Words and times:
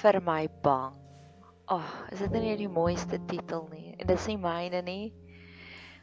vir 0.00 0.20
my 0.24 0.48
bang. 0.64 0.96
Ag, 1.70 1.84
oh, 1.84 2.12
is 2.12 2.22
dit 2.24 2.36
nie 2.40 2.56
die 2.58 2.68
mooiste 2.72 3.18
titel 3.30 3.66
nie? 3.70 3.94
En 4.00 4.08
dis 4.08 4.26
nie 4.30 4.38
myne 4.40 4.80
nie. 4.82 5.12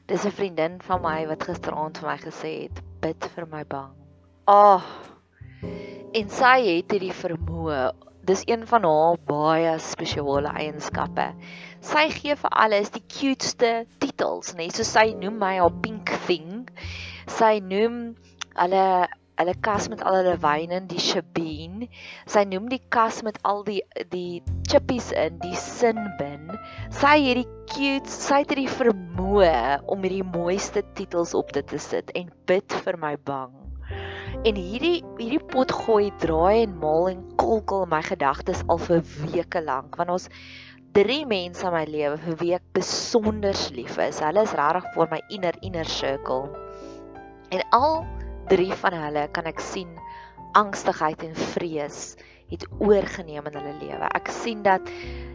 Dis 0.07 0.25
'n 0.25 0.31
vriendin 0.31 0.77
van 0.81 1.01
my 1.01 1.27
wat 1.27 1.43
gisteraand 1.43 1.97
vir 1.97 2.09
my 2.09 2.17
gesê 2.17 2.51
het, 2.63 2.81
bid 3.01 3.29
vir 3.35 3.47
my 3.51 3.63
bang. 3.65 3.91
Ag. 4.47 4.85
Oh, 4.85 5.15
en 6.13 6.29
sy 6.29 6.55
het 6.67 6.93
hierdie 6.93 7.15
vermoë. 7.23 7.81
Dis 8.27 8.43
een 8.47 8.65
van 8.67 8.83
haar 8.83 9.17
baie 9.27 9.73
spesiale 9.79 10.51
eienskappe. 10.51 11.27
Sy 11.81 12.09
gee 12.11 12.35
vir 12.35 12.55
alles 12.63 12.89
die 12.91 13.03
cuteste 13.03 13.85
titels, 13.99 14.53
nê? 14.55 14.69
So 14.71 14.83
sy 14.83 15.13
noem 15.15 15.39
my 15.39 15.53
haar 15.57 15.75
pink 15.83 16.11
thing. 16.27 16.67
Sy 17.27 17.59
noem 17.59 18.15
hulle 18.55 18.87
hulle 19.37 19.53
kas 19.61 19.87
met 19.89 20.01
al 20.01 20.21
hulle 20.21 20.37
wyne 20.41 20.81
die 20.89 20.99
Shabeen. 21.77 21.89
Sy 22.27 22.43
noem 22.45 22.69
die 22.71 22.81
kas 22.89 23.21
met 23.23 23.37
al 23.43 23.63
die 23.67 23.81
die 24.11 24.41
chippies 24.67 25.11
in, 25.11 25.39
die 25.39 25.55
sinbin. 25.55 26.51
Sy 26.89 27.13
het 27.13 27.25
hierdie 27.25 27.47
cute, 27.71 28.09
sy 28.09 28.41
het 28.43 28.51
hierdie 28.51 28.71
vermoë 28.71 29.83
om 29.87 30.03
hierdie 30.03 30.25
mooiste 30.25 30.83
titels 30.95 31.33
op 31.37 31.53
dit 31.53 31.67
te 31.67 31.79
sit 31.79 32.11
en 32.15 32.31
bid 32.47 32.73
vir 32.85 32.97
my 32.97 33.15
bang. 33.17 33.53
En 34.45 34.55
hierdie 34.55 35.03
hierdie 35.17 35.43
pot 35.53 35.71
gooi 35.71 36.11
draai 36.21 36.65
en 36.65 36.77
maal 36.81 37.09
en 37.13 37.23
kolkel 37.37 37.87
my 37.89 38.01
gedagtes 38.05 38.63
al 38.67 38.81
vir 38.81 39.03
weke 39.31 39.61
lank 39.63 39.97
want 39.97 40.13
ons 40.13 40.29
drie 40.97 41.25
mense 41.29 41.65
in 41.65 41.73
my 41.73 41.85
lewe 41.85 42.17
vir 42.23 42.37
wie 42.41 42.53
ek 42.57 42.67
besonder 42.73 43.55
lief 43.75 43.97
is. 44.01 44.21
Hulle 44.23 44.43
is 44.43 44.55
regtig 44.57 44.91
vir 44.95 45.11
my 45.11 45.21
inner 45.29 45.57
inner 45.61 45.85
circle. 45.85 46.47
En 47.53 47.63
al 47.75 48.01
drie 48.51 48.71
van 48.81 48.95
hulle 48.95 49.27
kan 49.35 49.47
ek 49.47 49.59
sien 49.63 49.91
angstigheid 50.53 51.23
en 51.23 51.35
vrees 51.53 52.15
het 52.47 52.63
oorgeneem 52.79 53.47
in 53.49 53.59
hulle 53.59 53.75
lewe. 53.81 54.09
Ek 54.15 54.31
sien 54.31 54.63
dat 54.63 54.87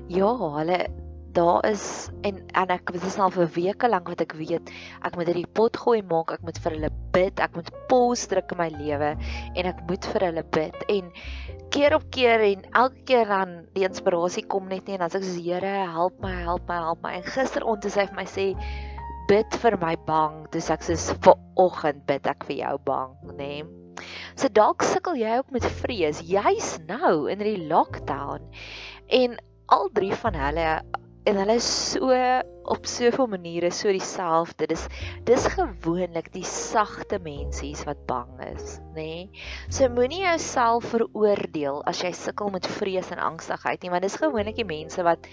ja, 0.09 0.33
hulle 0.57 0.87
daar 1.33 1.65
is 1.65 2.11
en 2.29 2.41
en 2.53 2.73
ek 2.75 2.93
dit 2.93 3.05
is 3.09 3.17
al 3.19 3.33
vir 3.33 3.49
weke 3.55 3.89
lank 3.89 4.11
wat 4.13 4.21
ek 4.25 4.35
weet 4.37 4.69
ek 5.07 5.17
moet 5.17 5.31
hierdie 5.31 5.49
pot 5.57 5.77
gooi 5.81 6.03
maak, 6.05 6.35
ek 6.37 6.45
moet 6.45 6.61
vir 6.65 6.77
hulle 6.77 6.91
bid, 7.17 7.41
ek 7.41 7.57
moet 7.57 7.71
pause 7.89 8.29
druk 8.29 8.53
in 8.53 8.61
my 8.61 8.69
lewe 8.75 9.15
en 9.17 9.71
ek 9.73 9.81
moet 9.89 10.09
vir 10.13 10.29
hulle 10.29 10.45
bid 10.57 10.87
en 10.93 11.11
keer 11.73 11.97
op 11.97 12.05
keer 12.13 12.45
en 12.51 12.67
elke 12.85 13.05
keer 13.09 13.33
dan 13.33 13.55
die 13.77 13.87
inspirasie 13.89 14.45
kom 14.45 14.69
net 14.69 14.87
nie 14.87 14.99
en 14.99 15.07
dan 15.07 15.13
sê 15.13 15.23
ek 15.23 15.29
soos 15.29 15.41
Here, 15.43 15.75
help 15.97 16.21
my, 16.23 16.35
help 16.45 16.69
my, 16.69 16.81
help 16.85 17.01
my. 17.05 17.17
En 17.17 17.25
gisteraand 17.27 17.89
het 17.89 17.97
hy 17.97 18.09
vir 18.11 18.19
my 18.21 18.27
sê 18.29 18.49
bid 19.33 19.61
vir 19.65 19.79
my 19.81 19.95
bang. 20.09 20.43
Dis 20.53 20.69
ek 20.73 20.85
sê 20.85 20.99
vir 21.25 21.47
oggend 21.61 22.05
bid 22.11 22.29
ek 22.29 22.45
vir 22.51 22.61
jou 22.61 22.77
bang, 22.89 23.17
nê? 23.33 23.55
Nee. 23.63 23.82
So 24.35 24.49
dalk 24.49 24.85
sukkel 24.87 25.21
jy 25.21 25.39
ook 25.41 25.53
met 25.55 25.67
vrees, 25.83 26.23
juis 26.27 26.75
nou 26.89 27.31
in 27.33 27.43
die 27.45 27.59
lockdown. 27.69 28.49
En 29.13 29.37
al 29.73 29.89
drie 29.95 30.13
van 30.25 30.37
hulle 30.37 30.69
en 31.23 31.39
hulle 31.39 31.55
is 31.55 31.67
so 31.93 32.11
op 32.73 32.87
soveel 32.87 33.29
maniere 33.31 33.71
so 33.75 33.91
dieselfde. 33.95 34.67
Dis 34.71 34.89
dis 35.29 35.47
gewoonlik 35.55 36.33
die 36.35 36.47
sagte 36.47 37.21
mensies 37.23 37.85
wat 37.87 38.03
bang 38.11 38.41
is, 38.49 38.79
nê? 38.97 39.03
Nee? 39.03 39.43
So 39.71 39.91
moenie 39.93 40.25
jouself 40.25 40.91
veroordeel 40.95 41.83
as 41.87 42.03
jy 42.03 42.13
sukkel 42.17 42.51
met 42.55 42.67
vrees 42.79 43.13
en 43.15 43.23
angstigheid 43.23 43.83
nie, 43.83 43.93
want 43.95 44.07
dis 44.07 44.19
gewoonlik 44.19 44.59
die 44.59 44.69
mense 44.69 45.07
wat 45.07 45.31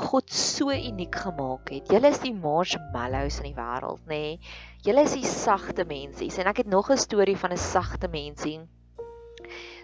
God 0.00 0.32
so 0.32 0.72
uniek 0.72 1.16
gemaak 1.26 1.68
het. 1.74 1.90
Julle 1.92 2.08
is 2.08 2.22
die 2.22 2.32
marshmallows 2.32 3.42
in 3.42 3.50
die 3.50 3.58
wêreld, 3.58 4.00
nê? 4.08 4.20
Nee? 4.38 4.68
Julle 4.80 5.02
is 5.04 5.12
die 5.12 5.28
sagte 5.28 5.84
mensies 5.84 6.38
en 6.40 6.48
ek 6.48 6.62
het 6.62 6.68
nog 6.72 6.88
'n 6.90 6.96
storie 6.96 7.36
van 7.36 7.52
'n 7.52 7.60
sagte 7.60 8.08
mensie. 8.08 8.60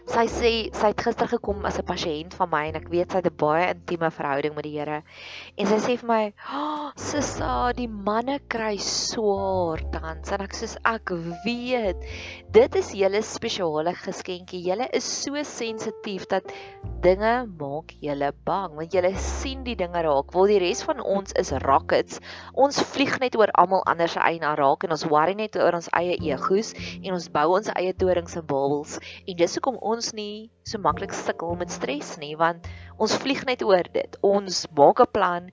Sy 0.07 0.23
sê 0.31 0.51
sy 0.71 0.91
het 0.93 1.03
gister 1.03 1.27
gekom 1.27 1.65
as 1.67 1.79
'n 1.81 1.87
pasiënt 1.87 2.35
van 2.39 2.49
my 2.51 2.63
en 2.69 2.77
ek 2.79 2.89
weet 2.89 3.11
sy 3.11 3.19
het 3.19 3.27
'n 3.27 3.37
baie 3.37 3.75
intieme 3.75 4.11
verhouding 4.11 4.55
met 4.55 4.65
die 4.65 4.79
Here. 4.79 5.03
En 5.59 5.67
sy 5.67 5.79
sê 5.83 5.99
vir 5.99 6.09
my, 6.09 6.33
"Oh, 6.53 6.93
Sissa, 6.95 7.73
die 7.73 7.89
manne 7.89 8.39
kry 8.49 8.77
swaar 8.77 9.83
tans." 9.91 10.31
En 10.31 10.41
ek 10.41 10.55
sê, 10.55 10.77
"Ek 10.85 11.11
weet. 11.45 11.97
Dit 12.53 12.77
is 12.77 12.93
julle 12.93 13.23
spesiale 13.23 13.95
geskenkie. 13.95 14.63
Julle 14.63 14.89
is 14.93 15.05
so 15.05 15.35
sensitief 15.43 16.27
dat 16.29 16.45
dinge 17.03 17.47
maak 17.59 17.93
julle 18.01 18.33
bang, 18.45 18.75
want 18.75 18.93
julle 18.93 19.13
sien 19.17 19.65
die 19.65 19.77
dinge 19.77 20.03
raak. 20.03 20.33
Waar 20.33 20.47
die 20.47 20.59
res 20.59 20.83
van 20.83 21.01
ons 21.01 21.33
is 21.33 21.53
rockets. 21.53 22.21
Ons 22.55 22.81
vlieg 22.81 23.19
net 23.19 23.37
oor 23.37 23.51
almal 23.55 23.83
anders 23.87 24.13
se 24.13 24.21
eie 24.21 24.41
raak 24.41 24.85
en 24.85 24.91
ons 24.91 25.05
worry 25.05 25.35
net 25.35 25.57
oor 25.57 25.75
ons 25.75 25.89
eie 25.93 26.17
egos 26.21 26.75
en 27.03 27.13
ons 27.13 27.29
bou 27.29 27.57
ons 27.57 27.71
eie 27.75 27.93
torings 27.95 28.37
en 28.37 28.47
bubbles. 28.47 28.99
En 29.27 29.37
dis 29.37 29.55
hoekom 29.55 29.79
ons 29.81 29.96
ons 29.99 30.13
nie 30.17 30.49
so 30.69 30.79
maklik 30.83 31.15
sukkel 31.17 31.57
met 31.61 31.73
stres 31.73 32.15
nie 32.23 32.35
want 32.41 32.69
ons 33.03 33.17
vlieg 33.23 33.43
net 33.49 33.65
oor 33.67 33.89
dit. 33.99 34.17
Ons 34.23 34.65
maak 34.79 35.01
'n 35.01 35.13
plan 35.19 35.51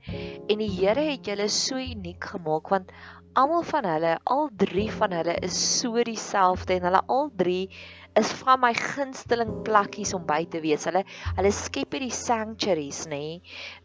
en 0.49 0.57
die 0.63 0.71
Here 0.77 1.09
het 1.11 1.27
julle 1.27 1.49
so 1.49 1.75
uniek 1.75 2.31
gemaak 2.33 2.69
want 2.75 2.91
almal 3.33 3.63
van 3.65 3.85
hulle, 3.85 4.13
al 4.23 4.49
drie 4.53 4.89
van 4.91 5.11
hulle 5.17 5.33
is 5.47 5.57
so 5.79 6.03
dieselfde 6.05 6.75
en 6.75 6.87
hulle 6.87 7.01
al 7.15 7.31
drie 7.35 7.69
is 8.19 8.29
van 8.43 8.59
my 8.61 8.73
gunsteling 8.77 9.53
plekkies 9.65 10.13
om 10.13 10.25
by 10.29 10.43
te 10.45 10.61
wees. 10.61 10.85
Hulle 10.89 11.01
hulle 11.39 11.53
skep 11.57 11.95
hierdie 11.97 12.13
sanctuaries, 12.13 13.03
nê, 13.09 13.41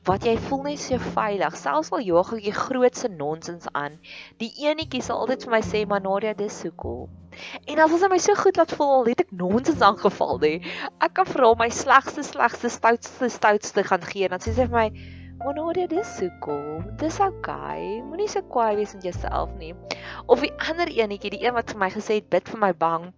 wat 0.09 0.27
jy 0.29 0.37
voel 0.49 0.67
net 0.67 0.83
so 0.83 1.01
veilig. 1.17 1.57
Selfs 1.57 1.93
al 1.97 2.05
jaag 2.05 2.35
ek 2.37 2.45
die 2.51 2.57
grootste 2.59 3.13
nonsens 3.15 3.71
aan, 3.73 3.97
die 4.43 4.53
enetjie 4.69 5.01
sal 5.07 5.25
altyd 5.25 5.49
vir 5.49 5.57
my 5.57 5.63
sê, 5.71 5.87
"Maar 5.89 6.05
Nadia, 6.05 6.35
dis 6.35 6.61
so 6.65 6.71
cool." 6.85 7.09
En 7.67 7.81
was 7.91 8.03
hy 8.03 8.09
my 8.13 8.19
so 8.23 8.35
goed 8.39 8.57
laat 8.57 8.73
voel 8.79 8.93
al 8.95 9.09
het 9.11 9.23
ek 9.25 9.31
nonsens 9.43 9.85
aangeval, 9.89 10.41
nê. 10.43 10.53
Ek 11.07 11.15
kan 11.19 11.29
vir 11.29 11.45
hom 11.47 11.61
my 11.63 11.69
slegste, 11.75 12.25
slegste, 12.27 12.71
stoutste, 12.73 13.31
stoutste 13.35 13.85
gaan 13.91 14.07
gee 14.11 14.27
en 14.27 14.37
dan 14.37 14.45
sê 14.45 14.55
sy 14.57 14.67
vir 14.67 14.75
my, 14.75 14.89
"Maar 15.39 15.55
Nadia, 15.55 15.87
dis 15.87 16.17
so 16.19 16.29
cool. 16.47 16.83
Dis 16.99 17.21
okay. 17.21 18.03
Moenie 18.09 18.29
so 18.29 18.43
kwaai 18.43 18.77
wees 18.77 18.95
met 18.95 19.05
jouself 19.11 19.55
nie." 19.59 19.75
Of 20.27 20.41
die 20.41 20.53
ander 20.71 20.89
enetjie, 20.89 21.31
die 21.31 21.45
een 21.47 21.55
wat 21.55 21.71
vir 21.71 21.79
my 21.79 21.91
gesê 21.91 22.21
het, 22.21 22.31
"Bid 22.31 22.49
vir 22.49 22.61
my 22.67 22.73
bang." 22.73 23.13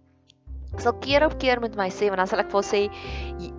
Sal 0.79 0.93
keer 1.03 1.25
op 1.25 1.35
keer 1.39 1.59
met 1.59 1.75
my 1.75 1.89
sê 1.91 2.07
want 2.07 2.21
dan 2.21 2.29
sal 2.31 2.39
ek 2.43 2.51
vir 2.53 2.63
sê 2.63 2.81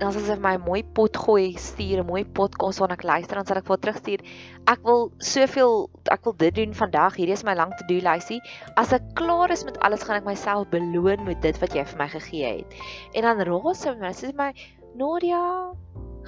dan 0.01 0.13
sal 0.15 0.23
sy 0.23 0.33
vir 0.33 0.45
my 0.47 0.55
'n 0.57 0.65
mooi 0.65 0.83
pot 0.83 1.17
gooi 1.17 1.53
stuur 1.59 2.01
'n 2.01 2.07
mooi 2.07 2.25
podcast 2.25 2.81
waarna 2.81 2.97
ek 2.97 3.05
luister 3.05 3.37
dan 3.37 3.47
sal 3.47 3.61
ek 3.61 3.67
vir 3.67 3.79
terugstuur. 3.85 4.21
Ek 4.67 4.81
wil 4.85 5.13
soveel 5.19 5.91
ek 6.11 6.25
wil 6.25 6.33
dit 6.33 6.55
doen 6.55 6.75
vandag. 6.75 7.17
Hierdie 7.17 7.37
is 7.37 7.45
my 7.45 7.55
lang 7.55 7.77
to 7.77 7.85
do 7.87 8.01
lysie. 8.01 8.41
As 8.77 8.93
ek 8.93 9.15
klaar 9.15 9.51
is 9.51 9.65
met 9.65 9.79
alles 9.81 10.03
gaan 10.03 10.17
ek 10.17 10.25
myself 10.25 10.69
beloon 10.71 11.25
met 11.25 11.43
dit 11.43 11.59
wat 11.61 11.75
jy 11.75 11.85
vir 11.85 11.99
my 11.99 12.09
gegee 12.09 12.57
het. 12.57 12.75
En 13.15 13.23
dan 13.23 13.41
raas 13.41 13.83
sy 13.83 13.95
my 14.01 14.13
sê 14.13 14.33
my 14.35 14.53
Nadia 14.95 15.73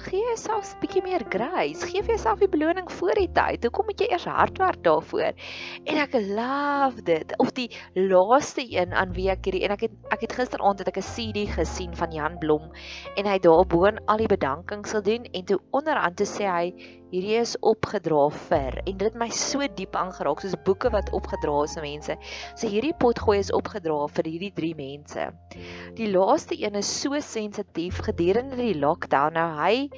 gee 0.05 0.21
jouself 0.29 0.73
'n 0.73 0.79
bietjie 0.81 1.01
meer 1.03 1.23
grace. 1.29 1.85
Gee 1.89 2.01
vir 2.01 2.15
jouself 2.15 2.39
die 2.39 2.49
beloning 2.49 2.91
voor 2.91 3.15
die 3.17 3.29
tyd. 3.33 3.63
Hoekom 3.65 3.85
moet 3.89 3.99
jy 3.99 4.07
eers 4.11 4.25
hard 4.25 4.57
werk 4.57 4.83
daarvoor? 4.83 5.33
En 5.83 5.97
ek 5.97 6.13
love 6.13 7.01
dit. 7.03 7.33
Of 7.37 7.51
die 7.57 7.69
laaste 7.93 8.65
een 8.69 8.93
aan 8.93 9.13
wie 9.13 9.29
ek 9.29 9.45
hierdie 9.45 9.63
en 9.65 9.71
ek 9.71 9.87
het 9.87 9.95
ek 10.13 10.21
het 10.21 10.33
gisteraand 10.33 10.79
het 10.79 10.87
ek 10.93 10.97
'n 10.97 11.09
CD 11.15 11.47
gesien 11.49 11.95
van 11.95 12.11
Jan 12.11 12.37
Blom 12.37 12.71
en 13.15 13.25
hy 13.25 13.39
daarbo 13.39 13.85
al 13.85 14.17
die 14.17 14.27
bedankings 14.27 14.89
sal 14.89 15.01
doen 15.01 15.25
en 15.31 15.45
toe 15.45 15.59
onderaan 15.71 16.13
toe 16.13 16.25
sê 16.25 16.45
hy 16.45 16.73
hierdie 17.15 17.37
is 17.39 17.55
opgedra 17.63 18.25
vir 18.49 18.81
en 18.83 18.97
dit 18.97 19.05
het 19.07 19.15
my 19.19 19.29
so 19.31 19.63
diep 19.77 19.95
aangeraak 19.95 20.43
soos 20.43 20.57
boeke 20.67 20.91
wat 20.93 21.11
opgedra 21.15 21.61
is 21.63 21.77
aan 21.79 21.87
mense. 21.87 22.17
So 22.59 22.67
hierdie 22.71 22.95
potgooi 22.99 23.39
is 23.39 23.53
opgedra 23.55 24.01
vir 24.17 24.29
hierdie 24.33 24.51
drie 24.57 24.73
mense. 24.75 25.29
Die 25.95 26.11
laaste 26.11 26.57
een 26.59 26.75
is 26.81 26.91
so 27.01 27.19
sensitief 27.23 28.03
gedurende 28.09 28.59
die 28.59 28.75
lockdown. 28.81 29.39
Nou 29.39 29.49
hy 29.61 29.89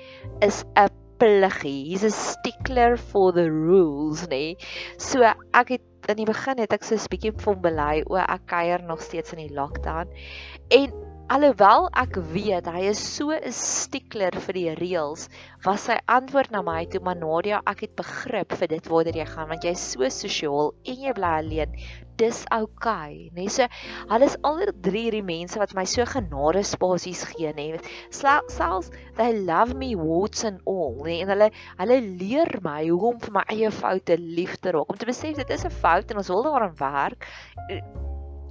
is 0.45 0.63
'n 0.75 0.93
pluggie. 1.17 1.89
He's 1.89 2.03
a 2.03 2.11
stickler 2.11 2.97
for 2.97 3.31
the 3.33 3.49
rules, 3.51 4.27
nê. 4.27 4.29
Nee. 4.29 4.57
So 4.97 5.23
ek 5.53 5.69
het 5.77 6.11
in 6.11 6.21
die 6.21 6.29
begin 6.29 6.61
het 6.61 6.73
ek 6.73 6.83
so 6.83 6.95
'n 6.95 7.09
bietjie 7.11 7.33
hom 7.45 7.61
bely 7.61 8.03
o, 8.05 8.15
ek 8.15 8.45
kuier 8.45 8.83
nog 8.83 9.01
steeds 9.01 9.33
in 9.33 9.47
die 9.47 9.53
lockdown. 9.53 10.07
En 10.69 10.93
alhoewel 11.27 11.89
ek 11.99 12.17
weet 12.31 12.67
hy 12.71 12.85
is 12.87 12.99
so 13.03 13.35
'n 13.35 13.51
stickler 13.51 14.35
vir 14.45 14.55
die 14.55 14.75
reëls, 14.79 15.27
was 15.65 15.87
sy 15.89 15.97
antwoord 16.07 16.53
na 16.55 16.61
my 16.63 16.85
toe, 16.85 17.01
"Maar 17.03 17.17
Nadia, 17.19 17.61
ek 17.67 17.81
het 17.81 17.95
begrip 17.99 18.53
vir 18.61 18.67
dit 18.67 18.87
waartoe 18.87 19.13
jy 19.19 19.25
gaan 19.25 19.49
want 19.49 19.63
jy's 19.63 19.83
so 19.91 20.07
sosiaal 20.07 20.73
en 20.85 20.95
jy 20.95 21.13
bly 21.13 21.33
alleen 21.41 21.75
dis 22.17 22.45
okay, 22.51 23.29
nê? 23.35 23.45
Nee, 23.45 23.49
so 23.49 23.67
hulle 24.09 24.25
is 24.25 24.37
al 24.41 24.71
drie 24.81 25.03
hierdie 25.07 25.23
mense 25.23 25.59
wat 25.59 25.75
my 25.75 25.83
so 25.83 26.05
genade 26.05 26.63
spasies 26.63 27.25
gee, 27.25 27.51
nê? 27.53 27.67
Nee. 27.75 27.79
Selfs 28.09 28.89
they 29.17 29.33
love 29.33 29.75
me 29.75 29.95
warts 29.95 30.45
and 30.45 30.61
all, 30.65 30.95
nê? 31.03 31.03
Nee, 31.03 31.21
en 31.21 31.29
hulle 31.35 31.51
hulle 31.77 32.01
leer 32.23 32.59
my 32.63 32.87
hoe 32.87 33.11
om 33.11 33.19
vir 33.19 33.33
my 33.33 33.43
eie 33.49 33.71
foute 33.71 34.17
lief 34.17 34.55
te 34.61 34.71
raak. 34.71 34.89
Om 34.89 34.97
te 34.97 35.05
besef 35.05 35.35
dit 35.35 35.49
is 35.49 35.65
'n 35.65 35.69
fout 35.69 36.11
en 36.11 36.17
ons 36.17 36.27
wil 36.27 36.43
daaraan 36.43 36.77
werk. 36.79 37.27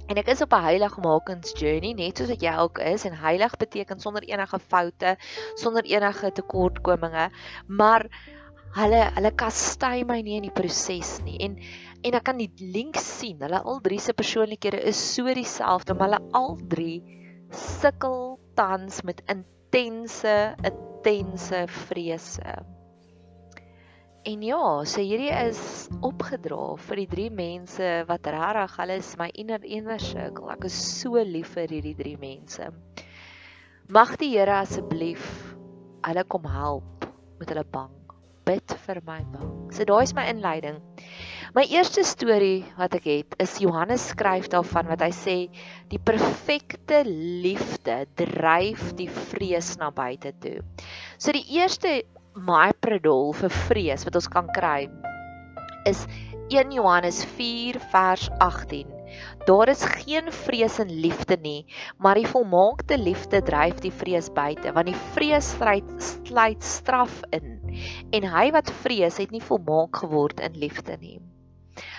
En 0.07 0.15
ek 0.15 0.29
is 0.31 0.41
op 0.41 0.53
'n 0.55 0.63
heiligmakings 0.63 1.51
journey, 1.59 1.91
net 1.93 2.17
soos 2.17 2.29
wat 2.31 2.41
jy 2.41 2.53
ook 2.63 2.79
is 2.79 3.03
en 3.05 3.15
heilig 3.19 3.57
beteken 3.59 3.99
sonder 3.99 4.23
enige 4.23 4.59
foute, 4.59 5.17
sonder 5.55 5.83
enige 5.83 6.31
tekortkominge, 6.31 7.29
maar 7.67 8.07
hulle 8.77 9.01
hulle 9.17 9.31
kastei 9.35 10.05
my 10.07 10.21
nie 10.21 10.37
in 10.37 10.47
die 10.47 10.53
proses 10.53 11.17
nie. 11.25 11.37
En 11.43 11.57
en 12.03 12.13
ek 12.13 12.23
kan 12.23 12.37
die 12.37 12.51
link 12.55 12.95
sien. 12.95 13.41
Hulle 13.41 13.59
al 13.59 13.81
drie 13.81 13.99
se 13.99 14.13
persoonlikhede 14.13 14.79
is 14.79 14.99
so 15.13 15.33
dieselfde, 15.33 15.93
maar 15.93 16.07
hulle 16.07 16.31
al 16.31 16.57
drie 16.69 17.01
sukkel 17.51 18.39
tans 18.55 19.01
met 19.03 19.21
intense 19.27 20.55
intense 20.63 21.67
vrese. 21.67 22.76
En 24.27 24.41
ja, 24.43 24.83
so 24.83 24.99
hierdie 24.99 25.31
is 25.31 25.59
opgedra 26.03 26.73
vir 26.89 26.99
die 26.99 27.07
drie 27.07 27.27
mense 27.31 27.91
wat 28.09 28.25
regtig 28.27 28.73
hulle 28.75 28.97
is 28.99 29.11
my 29.15 29.29
inner 29.39 29.63
inner 29.63 30.01
circle. 30.03 30.49
Ek 30.51 30.65
is 30.67 30.75
so 30.75 31.21
lief 31.23 31.53
vir 31.55 31.71
hierdie 31.71 31.93
drie 31.95 32.17
mense. 32.19 32.67
Mag 33.87 34.17
die 34.19 34.33
Here 34.33 34.57
asseblief 34.65 35.23
hulle 36.03 36.25
kom 36.27 36.43
help 36.51 37.07
met 37.39 37.53
hulle 37.53 37.63
bang. 37.77 37.93
Bid 38.43 38.75
vir 38.83 38.99
my 39.07 39.21
bang. 39.31 39.55
So 39.71 39.87
daai 39.87 40.03
is 40.03 40.13
my 40.17 40.27
inleiding. 40.27 40.83
My 41.55 41.63
eerste 41.71 42.03
storie 42.03 42.65
wat 42.75 42.99
ek 42.99 43.07
het 43.07 43.39
is 43.39 43.55
Johannes 43.63 44.09
skryf 44.11 44.51
daarvan 44.51 44.91
wat 44.91 45.07
hy 45.07 45.11
sê 45.15 45.37
die 45.87 46.03
perfekte 46.03 47.05
liefde 47.07 48.01
dryf 48.19 48.91
die 48.99 49.07
vrees 49.31 49.77
na 49.79 49.87
buite 49.87 50.35
toe. 50.43 50.59
So 51.15 51.31
die 51.31 51.47
eerste 51.61 52.01
my 52.37 52.69
predol 52.85 53.33
vir 53.33 53.53
vrees 53.67 54.05
wat 54.05 54.17
ons 54.19 54.29
kan 54.29 54.49
kry 54.53 54.85
is 55.89 56.05
1 56.53 56.71
Johannes 56.75 57.23
4 57.37 57.79
vers 57.91 58.27
18. 58.43 58.91
Daar 59.47 59.71
is 59.71 59.83
geen 59.83 60.29
vrees 60.31 60.77
in 60.79 60.91
liefde 61.03 61.37
nie, 61.41 61.65
maar 61.97 62.19
die 62.19 62.27
volmaakte 62.27 62.97
liefde 62.99 63.41
dryf 63.43 63.79
die 63.83 63.91
vrees 63.91 64.29
buite, 64.35 64.71
want 64.75 64.91
die 64.91 64.99
vrees 65.15 65.53
stryd 65.55 65.89
sluit 66.03 66.63
straf 66.63 67.21
in. 67.35 67.57
En 68.15 68.27
hy 68.35 68.49
wat 68.55 68.71
vrees, 68.83 69.19
het 69.19 69.31
nie 69.31 69.43
volmaak 69.43 70.03
geword 70.03 70.43
in 70.43 70.59
liefde 70.59 70.99
nie. 71.01 71.19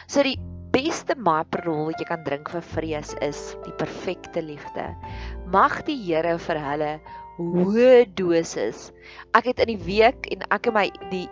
So 0.08 0.24
die 0.24 0.38
beste 0.72 1.16
maatprol 1.16 1.88
wat 1.88 2.00
jy 2.00 2.08
kan 2.08 2.24
drink 2.24 2.52
vir 2.52 2.64
vrees 2.74 3.14
is 3.24 3.40
die 3.64 3.74
perfekte 3.80 4.44
liefde. 4.44 4.90
Mag 5.52 5.80
die 5.88 5.96
Here 5.96 6.36
vir 6.44 6.60
hulle 6.64 6.92
hoë 7.38 8.08
dosis. 8.18 8.90
Ek 9.38 9.46
het 9.52 9.62
in 9.62 9.72
die 9.76 9.84
week 9.86 10.26
en 10.34 10.42
ek 10.50 10.68
en 10.70 10.76
my 10.78 10.88
die 11.12 11.28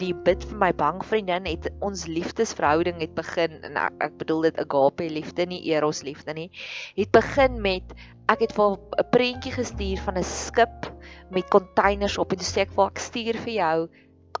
die 0.00 0.10
bid 0.26 0.42
vir 0.50 0.58
my 0.58 0.70
bang 0.74 0.98
vriendin 1.06 1.44
het 1.46 1.68
ons 1.86 2.08
liefdesverhouding 2.10 2.98
het 2.98 3.12
begin 3.14 3.60
en 3.66 3.78
ek, 3.78 3.94
ek 4.02 4.16
bedoel 4.18 4.48
dit 4.48 4.58
agape 4.64 5.06
liefde 5.06 5.46
nie 5.46 5.60
eros 5.70 6.02
liefde 6.02 6.34
nie 6.34 6.48
het 6.96 7.12
begin 7.14 7.60
met 7.62 7.94
ek 8.32 8.42
het 8.42 8.56
vir 8.56 8.74
'n 8.74 9.06
prentjie 9.14 9.54
gestuur 9.54 10.02
van 10.02 10.18
'n 10.18 10.26
skip 10.26 10.90
met 11.30 11.46
containers 11.54 12.18
op 12.18 12.32
en 12.32 12.42
toe 12.42 12.50
sê 12.50 12.66
ek 12.66 12.74
vir 12.74 12.86
ek 12.90 12.98
stuur 12.98 13.38
vir 13.46 13.54
jou 13.54 13.78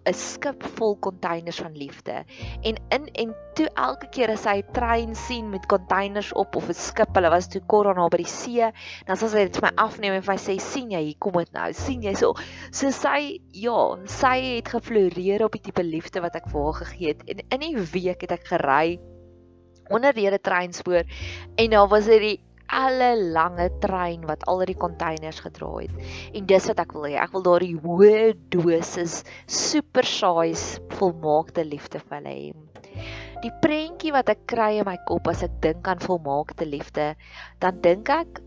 'n 0.04 0.12
skip 0.12 0.64
vol 0.76 0.98
containers 0.98 1.60
van 1.60 1.76
liefde. 1.76 2.24
En 2.62 2.76
in 2.88 3.08
en 3.12 3.34
toe 3.54 3.68
elke 3.74 4.08
keer 4.08 4.30
as 4.34 4.44
hy 4.44 4.58
'n 4.60 4.72
trein 4.72 5.14
sien 5.14 5.50
met 5.50 5.66
containers 5.66 6.32
op 6.32 6.56
of 6.56 6.68
'n 6.68 6.74
skip, 6.74 7.14
hulle 7.14 7.30
was 7.30 7.48
toe 7.48 7.62
kor 7.66 7.88
aan 7.88 8.08
by 8.08 8.20
die 8.20 8.28
see, 8.28 8.70
dan 9.06 9.16
sê 9.16 9.30
hy 9.32 9.44
dit 9.48 9.56
vir 9.56 9.70
my 9.70 9.72
afneem 9.76 10.14
en 10.14 10.22
vir 10.22 10.34
my 10.34 10.40
sê 10.40 10.58
sien 10.60 10.90
jy 10.90 11.02
hier 11.02 11.18
kom 11.18 11.32
dit 11.32 11.52
nou. 11.52 11.72
sien 11.72 12.02
jy 12.02 12.14
so 12.14 12.34
so 12.70 12.90
sy 12.90 13.40
ja, 13.52 13.96
sy 14.06 14.56
het 14.56 14.68
gefloreer 14.68 15.44
op 15.44 15.52
die 15.52 15.60
tipe 15.60 15.82
liefde 15.82 16.20
wat 16.20 16.36
ek 16.36 16.48
vir 16.48 16.62
haar 16.62 16.78
gegee 16.84 17.08
het. 17.08 17.22
En 17.28 17.40
in 17.50 17.60
die 17.60 17.76
week 17.76 18.20
het 18.20 18.32
ek 18.32 18.46
gery 18.46 18.98
onder 19.90 20.12
die 20.12 20.38
treinspoor 20.40 21.04
en 21.56 21.70
daar 21.70 21.88
was 21.88 22.06
dit 22.06 22.40
alle 22.66 23.10
lange 23.34 23.68
trein 23.80 24.24
wat 24.28 24.44
al 24.50 24.64
die 24.68 24.78
containers 24.78 25.40
gedra 25.44 25.70
het. 25.82 26.04
En 26.34 26.46
dis 26.46 26.68
wat 26.70 26.80
ek 26.84 26.94
wil 26.96 27.08
hê. 27.08 27.14
Ek 27.20 27.34
wil 27.34 27.44
daardie 27.46 27.76
hoë 27.84 28.34
dosis 28.54 29.22
super 29.46 30.06
size 30.08 30.80
volmaakte 30.98 31.66
liefde 31.66 32.02
vir 32.02 32.18
hulle 32.18 32.34
hê. 32.34 33.04
Die 33.44 33.52
prentjie 33.60 34.14
wat 34.14 34.30
ek 34.32 34.46
kry 34.48 34.78
in 34.80 34.88
my 34.88 34.96
kop 35.08 35.28
as 35.28 35.42
ek 35.44 35.58
dink 35.64 35.88
aan 35.90 36.00
volmaakte 36.00 36.64
liefde, 36.64 37.12
dan 37.60 37.80
dink 37.84 38.08
ek 38.08 38.40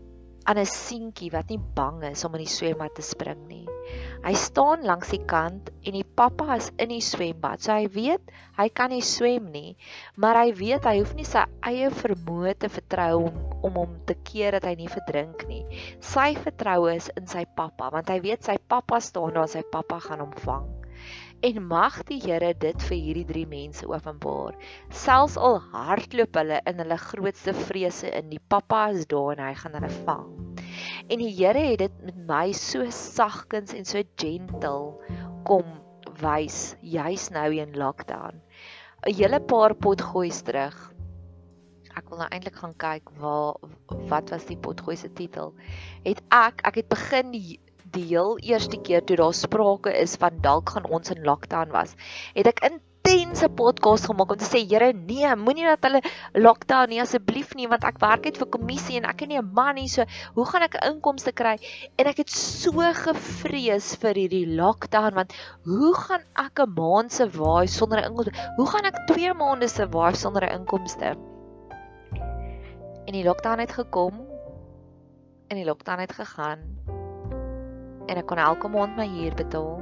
aan 0.48 0.58
'n 0.58 0.68
seentjie 0.68 1.28
wat 1.34 1.50
nie 1.52 1.60
bang 1.76 2.04
is 2.08 2.24
om 2.24 2.36
in 2.38 2.44
die 2.46 2.54
swembad 2.56 2.94
te 2.96 3.02
spring 3.04 3.42
nie. 3.48 3.66
Hy 4.24 4.32
staan 4.34 4.86
langs 4.88 5.12
die 5.12 5.20
kant 5.32 5.68
en 5.84 5.92
die 5.96 6.06
pappa 6.20 6.56
is 6.56 6.70
in 6.80 6.88
die 6.94 7.04
swembad. 7.04 7.60
So 7.60 7.76
hy 7.76 7.84
weet 7.92 8.32
hy 8.56 8.68
kan 8.80 8.90
nie 8.90 9.04
swem 9.04 9.52
nie, 9.52 9.76
maar 10.16 10.40
hy 10.40 10.56
weet 10.56 10.88
hy 10.88 10.96
hoef 11.00 11.12
nie 11.18 11.28
sy 11.28 11.44
eie 11.68 11.92
vermoë 12.00 12.56
te 12.64 12.72
vertrou 12.72 13.28
om 13.28 13.44
om 13.68 13.74
hom 13.82 13.94
te 14.06 14.14
keer 14.24 14.56
dat 14.56 14.64
hy 14.70 14.74
nie 14.78 14.90
verdrink 14.90 15.44
nie. 15.50 15.64
Sy 16.00 16.32
vertroue 16.38 16.96
is 16.96 17.10
in 17.18 17.26
sy 17.26 17.44
pappa 17.44 17.92
want 17.92 18.08
hy 18.08 18.20
weet 18.24 18.48
sy 18.48 18.56
pappa 18.68 19.02
staan 19.04 19.34
daar, 19.36 19.50
sy 19.50 19.64
pappa 19.72 20.00
gaan 20.00 20.24
hom 20.24 20.36
vang. 20.46 20.77
En 21.38 21.58
mag 21.70 22.00
die 22.08 22.18
Here 22.18 22.50
dit 22.58 22.84
vir 22.88 22.98
hierdie 22.98 23.26
drie 23.28 23.46
mense 23.46 23.86
openbaar. 23.86 24.56
Selfs 24.90 25.36
al 25.38 25.60
hardloop 25.70 26.34
hulle 26.34 26.56
in 26.66 26.82
hulle 26.82 26.96
grootste 26.98 27.54
vrese 27.54 28.10
in, 28.10 28.32
die 28.32 28.42
pappa 28.50 28.88
is 28.90 29.06
daar 29.06 29.36
en 29.36 29.44
hy 29.46 29.52
gaan 29.60 29.76
hulle 29.78 29.90
vang. 30.08 30.32
En 31.06 31.22
die 31.22 31.30
Here 31.36 31.62
het 31.68 31.84
dit 31.84 32.00
met 32.08 32.18
my 32.26 32.48
so 32.58 32.88
sagkens 32.90 33.70
en 33.78 33.86
so 33.86 34.02
gentle 34.18 34.98
kom 35.46 35.70
wys 36.18 36.74
juis 36.82 37.28
nou 37.30 37.46
in 37.54 37.78
lockdown. 37.78 38.42
'n 39.06 39.14
Hele 39.14 39.38
paar 39.38 39.76
potgoeis 39.78 40.42
terug. 40.42 40.74
Ek 41.94 42.10
wil 42.10 42.18
nou 42.18 42.28
eintlik 42.34 42.58
gaan 42.58 42.74
kyk 42.74 43.14
waar 43.22 43.62
wat 44.10 44.34
was 44.34 44.50
die 44.50 44.58
potgooi 44.58 44.96
se 44.98 45.12
titel. 45.14 45.54
Het 46.02 46.18
ek 46.34 46.66
ek 46.66 46.82
het 46.82 46.90
begin 46.90 47.30
die 47.30 47.60
die 47.92 48.04
heel 48.10 48.38
eerste 48.38 48.80
keer 48.80 49.04
toe 49.04 49.16
daar 49.16 49.34
sprake 49.34 49.94
is 50.00 50.16
van 50.16 50.40
dalk 50.40 50.70
gaan 50.74 50.86
ons 50.86 51.10
in 51.10 51.24
lockdown 51.24 51.70
was, 51.70 51.96
het 52.34 52.46
ek 52.46 52.64
in 52.70 52.80
intense 53.08 53.48
podcast 53.48 54.04
gemaak 54.04 54.32
om 54.34 54.36
te 54.36 54.44
sê 54.44 54.60
Here 54.68 54.90
nee, 54.92 55.28
moenie 55.40 55.64
dat 55.64 55.84
hulle 55.86 56.00
lockdown 56.36 56.90
nie 56.92 57.00
asseblief 57.00 57.54
nie 57.56 57.68
want 57.70 57.86
ek 57.88 58.00
werk 58.02 58.26
uit 58.28 58.36
vir 58.40 58.50
kommissie 58.52 58.98
en 58.98 59.06
ek 59.08 59.24
het 59.24 59.30
nie 59.30 59.38
'n 59.40 59.48
man 59.54 59.76
nie 59.76 59.88
so 59.88 60.04
hoe 60.34 60.44
gaan 60.44 60.62
ek 60.62 60.76
'n 60.76 60.92
inkomste 60.92 61.32
kry? 61.32 61.56
En 61.96 62.06
ek 62.06 62.18
het 62.18 62.30
so 62.30 62.84
gevrees 63.04 63.96
vir 63.96 64.14
hierdie 64.14 64.44
lockdown 64.60 65.14
want 65.14 65.32
hoe 65.64 65.94
gaan 65.94 66.24
ek 66.36 66.60
'n 66.60 66.74
maand 66.76 67.12
se 67.12 67.24
waai 67.26 67.66
sonder 67.66 67.98
'n 68.00 68.10
inkomste? 68.10 68.36
Hoe 68.56 68.66
gaan 68.66 68.84
ek 68.84 69.06
2 69.06 69.32
maande 69.34 69.68
se 69.68 69.86
waai 69.86 70.14
sonder 70.14 70.44
'n 70.44 70.60
inkomste? 70.60 71.16
En 73.06 73.12
die 73.12 73.24
lockdown 73.24 73.58
het 73.58 73.72
gekom 73.72 74.20
en 75.48 75.56
die 75.56 75.64
lockdown 75.64 76.00
het 76.00 76.12
gegaan 76.12 76.60
en 78.08 78.16
ek 78.16 78.26
kon 78.26 78.42
elke 78.42 78.68
maand 78.72 78.96
my 78.96 79.06
huur 79.06 79.34
betaal 79.38 79.80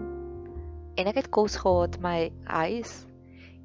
en 0.97 1.13
ek 1.13 1.23
het 1.23 1.31
kos 1.31 1.57
gehad 1.63 2.01
my 2.03 2.19
huis 2.45 3.07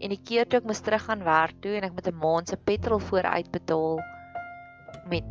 En 0.01 0.09
die 0.09 0.21
keer 0.25 0.47
toe 0.49 0.57
ek 0.57 0.65
moes 0.65 0.81
terug 0.81 1.03
gaan 1.05 1.21
werk 1.25 1.59
toe 1.61 1.75
en 1.77 1.85
ek 1.85 1.93
met 1.93 2.07
'n 2.09 2.17
maand 2.17 2.49
se 2.49 2.57
petrol 2.57 2.99
vooruit 2.99 3.49
betaal 3.53 3.99
met 5.11 5.25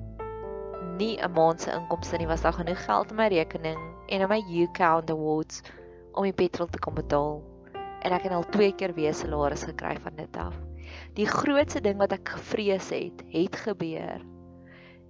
nie 0.99 1.17
'n 1.19 1.33
maand 1.35 1.61
se 1.61 1.73
inkomste 1.75 2.19
nie, 2.19 2.27
was 2.27 2.43
daar 2.43 2.53
genoeg 2.53 2.85
geld 2.85 3.11
in 3.11 3.17
my 3.17 3.27
rekening 3.29 3.81
en 4.09 4.21
in 4.21 4.29
my 4.29 4.41
U-count 4.63 5.11
awards 5.11 5.63
om 6.13 6.23
die 6.23 6.33
petrol 6.33 6.67
te 6.67 6.79
kom 6.79 6.95
betaal. 6.95 7.43
En 8.03 8.13
ek 8.13 8.23
het 8.23 8.33
al 8.33 8.49
twee 8.49 8.73
keer 8.73 8.95
weer 8.95 9.15
salaris 9.15 9.65
gekry 9.65 9.99
van 10.01 10.17
dit 10.17 10.37
af. 10.37 10.55
Die 11.15 11.27
grootste 11.27 11.81
ding 11.81 11.99
wat 11.99 12.13
ek 12.13 12.29
gevrees 12.29 12.91
het, 12.91 13.23
het 13.27 13.57
gebeur. 13.57 14.23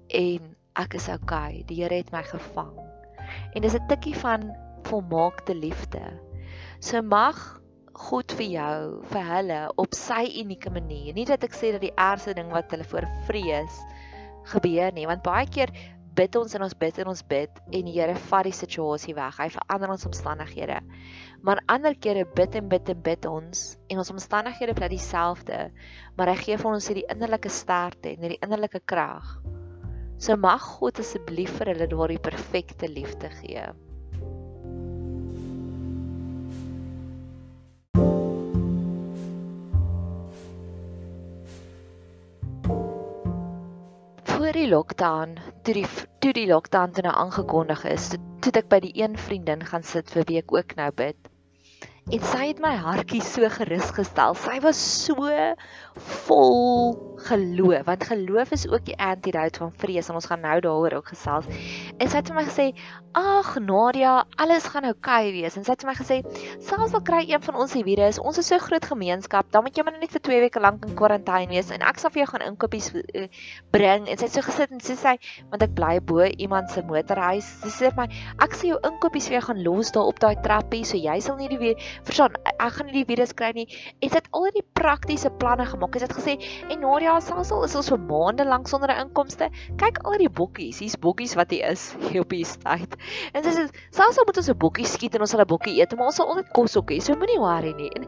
En 0.09 0.57
ek 0.73 0.95
is 0.95 1.09
okay. 1.09 1.63
Die 1.67 1.83
Here 1.83 1.95
het 1.95 2.13
my 2.13 2.23
gevang. 2.23 2.90
En 3.55 3.63
dis 3.63 3.75
'n 3.75 3.87
tikkie 3.89 4.17
van 4.17 4.51
volmaakte 4.83 5.55
liefde. 5.55 6.03
So 6.81 7.03
mag 7.03 7.61
God 7.93 8.33
vir 8.33 8.47
jou, 8.47 9.05
vir 9.13 9.25
hulle 9.29 9.61
op 9.77 9.95
sy 9.95 10.25
unieke 10.41 10.71
manier. 10.71 11.15
Nie 11.15 11.27
dat 11.29 11.45
ek 11.45 11.53
sê 11.53 11.73
dat 11.73 11.83
die 11.85 11.97
ergste 11.97 12.35
ding 12.35 12.51
wat 12.55 12.71
hulle 12.71 12.85
voor 12.85 13.07
vrees 13.29 13.81
gebeur 14.55 14.93
nie, 14.93 15.07
want 15.07 15.23
baie 15.23 15.47
keer 15.47 15.71
bid 16.17 16.37
ons 16.37 16.55
en 16.57 16.65
ons 16.67 16.75
bid 16.75 16.99
en 17.03 17.11
ons 17.13 17.23
bid 17.31 17.61
en 17.71 17.87
die 17.87 17.95
Here 17.95 18.17
vat 18.31 18.49
die 18.49 18.57
situasie 18.57 19.15
weg. 19.17 19.39
Hy 19.39 19.49
verander 19.55 19.93
ons 19.95 20.07
omstandighede. 20.09 20.81
Maar 21.47 21.63
ander 21.71 21.95
kere 21.95 22.27
bid 22.37 22.57
en 22.59 22.69
bid 22.73 22.91
en 22.93 23.05
bid 23.05 23.29
ons 23.31 23.63
en 23.93 24.03
ons 24.03 24.13
omstandighede 24.17 24.75
bly 24.77 24.91
dieselfde, 24.93 25.71
maar 26.17 26.33
hy 26.33 26.37
gee 26.43 26.59
vir 26.61 26.73
ons 26.73 26.91
hierdie 26.91 27.07
innerlike 27.13 27.53
sterkte 27.53 28.15
en 28.15 28.27
hierdie 28.27 28.43
innerlike 28.45 28.83
krag. 28.91 29.39
So 30.21 30.37
mag 30.37 30.61
God 30.61 31.01
asseblief 31.01 31.55
vir 31.59 31.73
hulle 31.73 31.87
daardie 31.89 32.21
perfekte 32.21 32.89
liefde 32.93 33.33
gee. 33.41 33.71
voor 44.41 44.53
die 44.53 44.69
lockdown, 44.69 45.37
toe 45.63 45.75
die 45.75 45.87
toe 46.19 46.33
die 46.33 46.47
lockdown 46.49 46.91
toe 46.97 47.05
nou 47.07 47.13
aangekondig 47.15 47.85
is, 47.87 48.09
toe, 48.11 48.19
toe 48.43 48.53
ek 48.59 48.71
by 48.73 48.81
die 48.83 48.93
een 48.99 49.15
vriendin 49.29 49.63
gaan 49.69 49.85
sit 49.87 50.11
vir 50.11 50.25
wie 50.27 50.41
ek 50.41 50.55
ook 50.57 50.75
nou 50.81 50.89
bid. 50.97 51.30
En 52.11 52.25
sy 52.27 52.47
het 52.49 52.59
my 52.63 52.73
hartjie 52.75 53.21
so 53.23 53.47
gerus 53.55 53.93
gestel. 53.95 54.35
Sy 54.35 54.57
was 54.65 54.79
so 55.05 55.31
vol 56.27 56.97
geloof 57.29 57.87
want 57.87 58.07
geloof 58.09 58.55
is 58.57 58.67
ook 58.69 58.85
die 58.89 58.97
antidote 58.99 59.63
van 59.63 59.71
vrees 59.83 60.09
en 60.11 60.19
ons 60.19 60.27
gaan 60.27 60.43
nou 60.43 60.57
daaroor 60.65 60.99
ook 60.99 61.13
gesels. 61.13 61.47
En 62.01 62.09
sy 62.09 62.17
het 62.17 62.31
vir 62.31 62.37
my 62.39 62.43
gesê, 62.47 62.65
"Ag 63.13 63.59
Nadia, 63.61 64.25
alles 64.41 64.65
gaan 64.73 64.85
oukei 64.89 65.29
okay 65.29 65.33
wees." 65.33 65.57
En 65.57 65.65
sy 65.65 65.73
het 65.73 65.83
vir 65.83 65.91
my 65.91 65.95
gesê, 65.95 66.17
"Selfs 66.63 66.95
al 66.95 67.03
kry 67.03 67.27
een 67.29 67.43
van 67.43 67.55
ons 67.55 67.73
die 67.73 67.85
virus, 67.85 68.19
ons 68.19 68.39
is 68.39 68.47
so 68.47 68.59
groot 68.59 68.85
gemeenskap, 68.85 69.51
dan 69.51 69.63
moet 69.63 69.77
jy 69.77 69.83
maar 69.85 69.99
net 70.01 70.11
vir 70.11 70.21
2 70.21 70.41
weke 70.41 70.61
lank 70.61 70.87
in 70.87 70.97
kwarantyne 70.97 71.51
wees 71.51 71.71
en 71.71 71.83
ek 71.83 71.99
sal 71.99 72.11
vir 72.11 72.25
jou 72.25 72.31
gaan 72.31 72.53
inkopies 72.53 72.95
uh, 72.95 73.27
bring." 73.71 74.09
En 74.09 74.17
sy 74.17 74.25
het 74.25 74.33
so 74.33 74.41
gesit 74.41 74.71
en 74.71 74.81
sy 74.81 74.95
sê, 74.95 75.19
"Want 75.51 75.63
ek 75.63 75.75
bly 75.75 76.01
bo 76.01 76.25
iemand 76.25 76.71
se 76.71 76.81
motorhuis." 76.83 77.45
Sy 77.45 77.69
sê 77.69 77.93
vir 77.93 78.07
my, 78.07 78.09
"Ek 78.41 78.55
sal 78.55 78.71
jou 78.71 78.79
inkopies 78.83 79.29
vir 79.29 79.41
jou 79.41 79.47
gaan 79.53 79.63
los 79.63 79.91
daar 79.91 80.07
op 80.07 80.19
daai 80.19 80.37
trappie, 80.43 80.85
so 80.85 80.97
jy 80.97 81.21
sal 81.21 81.37
nie 81.37 81.49
die 81.49 81.59
weer 81.59 81.77
verstaan, 82.05 82.33
ek 82.47 82.73
gaan 82.73 82.87
nie 82.87 83.05
die 83.05 83.15
virus 83.15 83.35
kry 83.35 83.53
nie." 83.53 83.67
En 84.01 84.09
sy 84.09 84.17
het 84.17 84.29
al 84.33 84.51
die 84.55 84.65
praktiese 84.73 85.29
planne 85.29 85.67
gemaak. 85.67 85.95
Sy 85.99 86.07
het 86.07 86.17
gesê, 86.17 86.41
"En 86.71 86.81
Nadia, 86.81 87.21
selfs 87.21 87.53
al 87.53 87.65
is 87.65 87.77
ons 87.77 87.91
vir 87.91 87.99
maande 87.99 88.45
lank 88.47 88.69
sonder 88.69 88.89
'n 88.89 89.09
inkomste, 89.09 89.51
kyk 89.77 89.99
al 90.05 90.17
die 90.17 90.31
bokkies, 90.31 90.79
hier's 90.79 90.97
bokkies 90.97 91.35
wat 91.35 91.51
hier 91.51 91.69
is 91.69 91.90
op 92.21 92.29
die 92.29 92.45
tyd." 92.45 92.97
En 93.33 93.43
sê, 93.43 93.69
"Selfs 93.91 94.19
al 94.19 94.27
moet 94.27 94.37
ons 94.37 94.51
'n 94.51 94.59
bokkie 94.59 94.87
skiet 94.87 95.15
en 95.15 95.21
ons 95.21 95.31
sal 95.31 95.41
'n 95.41 95.47
bokkie 95.47 95.81
eet, 95.81 95.97
maar 95.97 96.07
ons 96.07 96.17
sal 96.17 96.29
altyd 96.29 96.53
kos 96.53 96.77
hê. 96.77 97.01
So 97.01 97.15
moenie 97.15 97.39
worry 97.39 97.73
nie." 97.73 97.91
En 97.97 98.07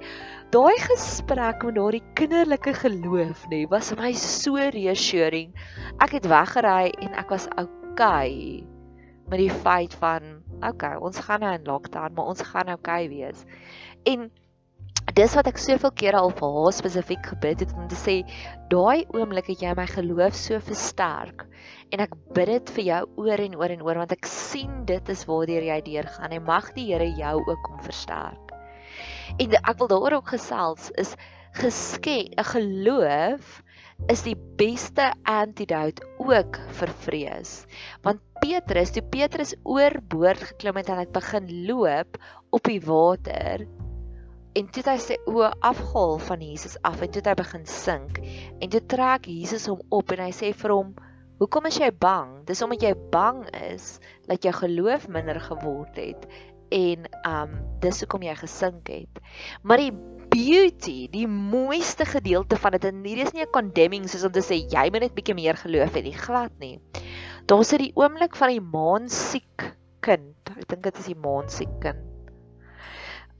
daai 0.51 0.79
gesprek 0.79 1.65
met 1.65 1.75
daardie 1.75 2.03
kinderlike 2.15 2.75
geloof, 2.75 3.47
nê, 3.51 3.69
was 3.69 3.91
vir 3.91 4.03
my 4.03 4.13
so 4.13 4.57
reassuring. 4.57 5.53
Ek 6.01 6.11
het 6.13 6.27
weggery 6.27 6.93
en 7.01 7.15
ek 7.15 7.31
was 7.31 7.49
okay 7.57 8.65
met 9.33 9.39
die 9.39 9.51
feit 9.51 9.95
van 9.95 10.43
okay, 10.61 10.97
ons 11.01 11.19
gaan 11.19 11.41
nou 11.41 11.53
in 11.57 11.65
lockdown, 11.65 12.15
maar 12.15 12.31
ons 12.33 12.43
gaan 12.43 12.71
okay 12.73 13.09
wees. 13.09 13.45
En 14.05 14.31
dis 15.17 15.35
wat 15.37 15.49
ek 15.51 15.59
soveel 15.61 15.93
kere 16.01 16.21
al 16.23 16.31
vir 16.33 16.55
haar 16.57 16.73
spesifiek 16.73 17.27
gebid 17.35 17.65
het 17.65 17.73
om 17.77 17.89
te 17.91 17.99
sê 18.01 18.15
daai 18.73 19.05
oomblik 19.13 19.51
het 19.53 19.65
jy 19.65 19.75
my 19.77 19.85
geloof 19.91 20.37
so 20.39 20.61
versterk 20.65 21.45
en 21.93 22.01
ek 22.05 22.15
bid 22.37 22.49
dit 22.49 22.73
vir 22.77 22.85
jou 22.87 23.01
oor 23.21 23.43
en 23.45 23.59
oor 23.61 23.75
en 23.75 23.83
oor 23.85 24.01
want 24.03 24.15
ek 24.17 24.29
sien 24.31 24.87
dit 24.89 25.13
is 25.13 25.27
waardeur 25.29 25.67
jy 25.69 25.77
deurgaan 25.85 26.33
en 26.33 26.47
mag 26.49 26.71
die 26.79 26.87
Here 26.93 27.11
jou 27.19 27.35
ook 27.45 27.61
kom 27.67 27.83
versterk. 27.85 28.55
En 29.41 29.55
ek 29.59 29.77
wil 29.81 29.91
daaroor 29.93 30.19
ook 30.21 30.33
gesels 30.35 30.89
is 31.01 31.13
geskenk 31.61 32.33
'n 32.41 32.49
geloof 32.55 33.61
is 34.09 34.25
die 34.25 34.37
beste 34.57 35.13
antidote 35.29 36.03
ook 36.19 36.59
vir 36.81 36.91
vrees. 37.05 37.67
Want 38.03 38.21
Petrus, 38.41 38.91
toe 38.91 39.03
Petrus 39.03 39.55
oorboord 39.63 40.43
geklim 40.53 40.81
het 40.81 40.89
en 40.89 40.99
hy 40.99 41.07
begin 41.07 41.47
loop 41.69 42.19
op 42.51 42.65
die 42.65 42.81
water, 42.81 43.67
En 44.53 44.67
toe 44.69 44.83
hy 44.85 44.99
sy 45.01 45.15
oë 45.31 45.47
afhaal 45.65 46.19
van 46.21 46.43
Jesus 46.45 46.75
af 46.85 47.01
en 47.01 47.13
toe 47.13 47.23
hy 47.25 47.33
begin 47.39 47.63
sink 47.65 48.19
en 48.21 48.73
toe 48.73 48.83
trek 48.93 49.25
Jesus 49.31 49.65
hom 49.71 49.81
op 49.97 50.13
en 50.13 50.21
hy 50.27 50.29
sê 50.37 50.51
vir 50.63 50.75
hom: 50.75 50.91
"Hoekom 51.41 51.69
is 51.71 51.79
jy 51.81 51.89
bang? 52.05 52.35
Dis 52.51 52.61
omdat 52.61 52.85
jy 52.85 52.91
bang 53.15 53.47
is 53.63 53.95
dat 54.29 54.45
jou 54.45 54.53
geloof 54.59 55.09
minder 55.09 55.41
geword 55.41 55.97
het 55.97 56.29
en 56.69 57.09
um 57.31 57.57
dis 57.81 58.03
hoekom 58.05 58.29
jy 58.29 58.37
gesink 58.43 58.93
het." 58.93 59.25
Maar 59.65 59.87
die 59.87 59.97
beauty, 60.37 61.09
die 61.17 61.27
mooiste 61.27 62.05
gedeelte 62.13 62.61
van 62.61 62.77
dit 62.77 62.85
en 62.93 63.03
hier 63.09 63.25
is 63.25 63.33
nie 63.33 63.49
'n 63.49 63.57
condemning 63.57 64.05
soos 64.05 64.29
om 64.29 64.37
te 64.37 64.45
sê 64.45 64.61
jy 64.69 64.87
moet 64.93 65.09
net 65.09 65.17
bietjie 65.17 65.39
meer 65.41 65.57
geloof 65.57 65.97
hê 65.97 66.05
nie, 66.05 66.17
glad 66.29 66.53
nie. 66.61 66.77
Daar 67.49 67.65
sit 67.65 67.81
die 67.81 67.93
oomblik 67.97 68.37
van 68.37 68.53
die 68.53 68.61
maan 68.61 69.09
siek 69.09 69.73
kind. 70.01 70.37
Ek 70.61 70.69
dink 70.69 70.83
dit 70.83 70.99
is 70.99 71.07
die 71.07 71.17
maan 71.17 71.49
siek 71.49 71.81
kind 71.81 72.12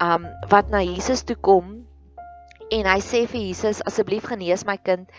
um 0.03 0.27
wat 0.51 0.71
na 0.73 0.83
Jesus 0.83 1.23
toe 1.29 1.37
kom 1.37 1.79
en 2.73 2.89
hy 2.89 2.99
sê 3.05 3.23
vir 3.29 3.47
Jesus 3.49 3.83
asseblief 3.87 4.27
genees 4.31 4.67
my 4.69 4.79
kind 4.81 5.11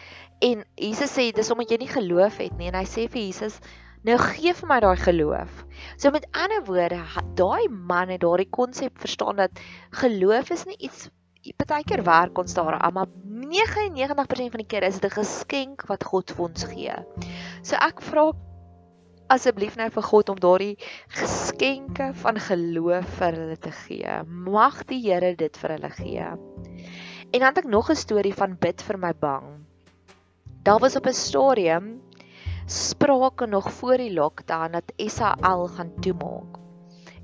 en 0.44 0.64
Jesus 0.76 1.14
sê 1.16 1.30
dis 1.36 1.52
omdat 1.54 1.72
jy 1.72 1.80
nie 1.84 1.94
geloof 1.94 2.40
het 2.44 2.56
nie 2.60 2.72
en 2.72 2.80
hy 2.82 2.86
sê 2.90 3.08
vir 3.08 3.28
Jesus 3.28 3.60
nou 4.04 4.18
gee 4.20 4.52
vir 4.52 4.68
my 4.68 4.80
daai 4.84 5.00
geloof. 5.00 5.52
So 5.96 6.12
met 6.12 6.26
ander 6.36 6.64
woorde 6.68 7.00
daai 7.40 7.70
man 7.72 8.12
het 8.12 8.24
daardie 8.26 8.50
konsep 8.52 9.00
verstaan 9.00 9.40
dat 9.40 9.62
geloof 9.96 10.52
is 10.56 10.66
nie 10.68 10.80
iets 10.90 11.08
partykeer 11.60 12.04
werk 12.08 12.40
ons 12.40 12.56
daaraan 12.56 12.94
maar 12.96 13.08
99% 13.54 14.52
van 14.56 14.62
die 14.62 14.68
keer 14.68 14.84
is 14.88 15.00
dit 15.00 15.12
'n 15.12 15.20
geskenk 15.20 15.88
wat 15.88 16.04
God 16.04 16.32
vir 16.32 16.46
ons 16.46 16.64
gee. 16.64 16.96
So 17.64 17.76
ek 17.76 18.02
vra 18.02 18.32
asseblief 19.34 19.78
nou 19.80 19.90
vir 19.94 20.06
God 20.06 20.30
om 20.30 20.40
daardie 20.42 20.76
geskenke 21.18 22.12
van 22.22 22.38
geloof 22.48 23.10
vir 23.18 23.38
hulle 23.40 23.58
te 23.58 23.72
gee. 23.84 24.18
Mag 24.28 24.84
die 24.90 25.02
Here 25.02 25.34
dit 25.40 25.58
vir 25.62 25.76
hulle 25.78 25.92
gee. 25.98 26.32
En 27.34 27.40
dan 27.42 27.50
het 27.50 27.64
ek 27.64 27.70
nog 27.70 27.90
'n 27.90 27.96
storie 27.96 28.34
van 28.34 28.58
bid 28.60 28.82
vir 28.82 28.98
my 28.98 29.14
bang. 29.14 29.66
Daar 30.64 30.80
was 30.80 30.96
op 30.96 31.08
'n 31.08 31.14
stadium 31.14 32.02
sprake 32.66 33.46
nog 33.46 33.72
voor 33.72 33.98
die 33.98 34.14
lockdown 34.14 34.72
dat 34.72 34.94
Israel 34.96 35.68
gaan 35.68 35.92
toemaak. 36.00 36.58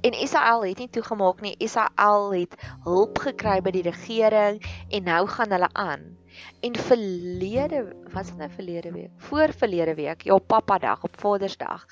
En 0.01 0.11
Israel 0.11 0.63
het 0.63 0.77
nie 0.77 0.89
toegemaak 0.89 1.41
nie. 1.41 1.55
Israel 1.57 2.33
het 2.33 2.55
hulp 2.83 3.17
gekry 3.17 3.61
by 3.61 3.71
die 3.71 3.83
regering 3.83 4.63
en 4.89 5.03
nou 5.03 5.27
gaan 5.27 5.51
hulle 5.51 5.69
aan. 5.73 6.18
En 6.59 6.75
verlede, 6.75 7.95
wat 8.11 8.23
is 8.23 8.29
dit 8.29 8.37
nou 8.37 8.49
verlede 8.51 8.91
week? 8.91 9.09
Voor 9.17 9.53
verlede 9.57 9.95
week, 9.95 10.21
ja, 10.21 10.37
Papa 10.37 10.77
Dag 10.77 11.03
op 11.03 11.19
Vadersdag, 11.19 11.85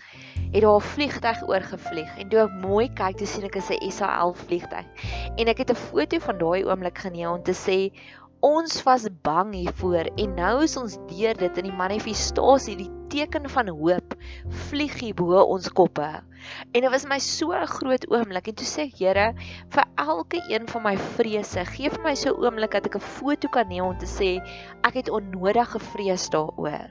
het 0.51 0.61
daar 0.61 0.75
'n 0.75 0.81
vliegtyg 0.81 1.47
oorgevlieg 1.47 2.17
en 2.17 2.29
toe 2.29 2.39
ek 2.39 2.51
mooi 2.51 2.93
kyk, 2.93 3.17
toe 3.17 3.27
sien 3.27 3.43
ek 3.43 3.55
'n 3.55 3.85
Israel 3.87 4.33
vliegtyg. 4.33 4.85
En 5.35 5.47
ek 5.47 5.57
het 5.57 5.71
'n 5.71 5.75
foto 5.75 6.19
van 6.19 6.37
daai 6.37 6.65
oomblik 6.65 6.97
geneem 6.97 7.31
om 7.31 7.43
te 7.43 7.53
sê 7.53 7.91
ons 8.45 8.83
was 8.85 9.07
bang 9.25 9.53
hiervoor 9.55 10.11
en 10.13 10.35
nou 10.37 10.53
is 10.63 10.75
ons 10.77 10.97
deur 11.09 11.37
dit 11.37 11.57
in 11.61 11.67
die 11.69 11.77
manifestasie, 11.77 12.75
die 12.77 12.91
teken 13.09 13.47
van 13.49 13.71
hoop 13.73 14.13
vlieg 14.67 14.93
hier 14.99 15.15
bo 15.17 15.41
ons 15.41 15.69
koppe. 15.73 16.07
En 16.73 16.85
dit 16.85 16.91
was 16.91 17.07
my 17.09 17.17
so 17.23 17.51
'n 17.51 17.65
groot 17.65 18.05
oomblik 18.11 18.47
en 18.47 18.55
toe 18.55 18.67
sê 18.67 18.85
ek 18.87 18.99
Here 18.99 19.33
vir 19.73 19.85
elke 19.97 20.41
een 20.49 20.67
van 20.67 20.83
my 20.83 20.95
vrese, 21.17 21.65
gee 21.65 21.89
vir 21.89 22.03
my 22.03 22.15
so 22.15 22.29
'n 22.29 22.45
oomblik 22.45 22.71
dat 22.71 22.85
ek 22.85 22.95
'n 22.95 23.09
foto 23.17 23.47
kan 23.47 23.67
neem 23.67 23.85
om 23.85 23.97
te 23.97 24.05
sê 24.05 24.37
ek 24.83 24.93
het 24.93 25.09
onnodige 25.09 25.79
vrees 25.79 26.29
daaroor. 26.29 26.89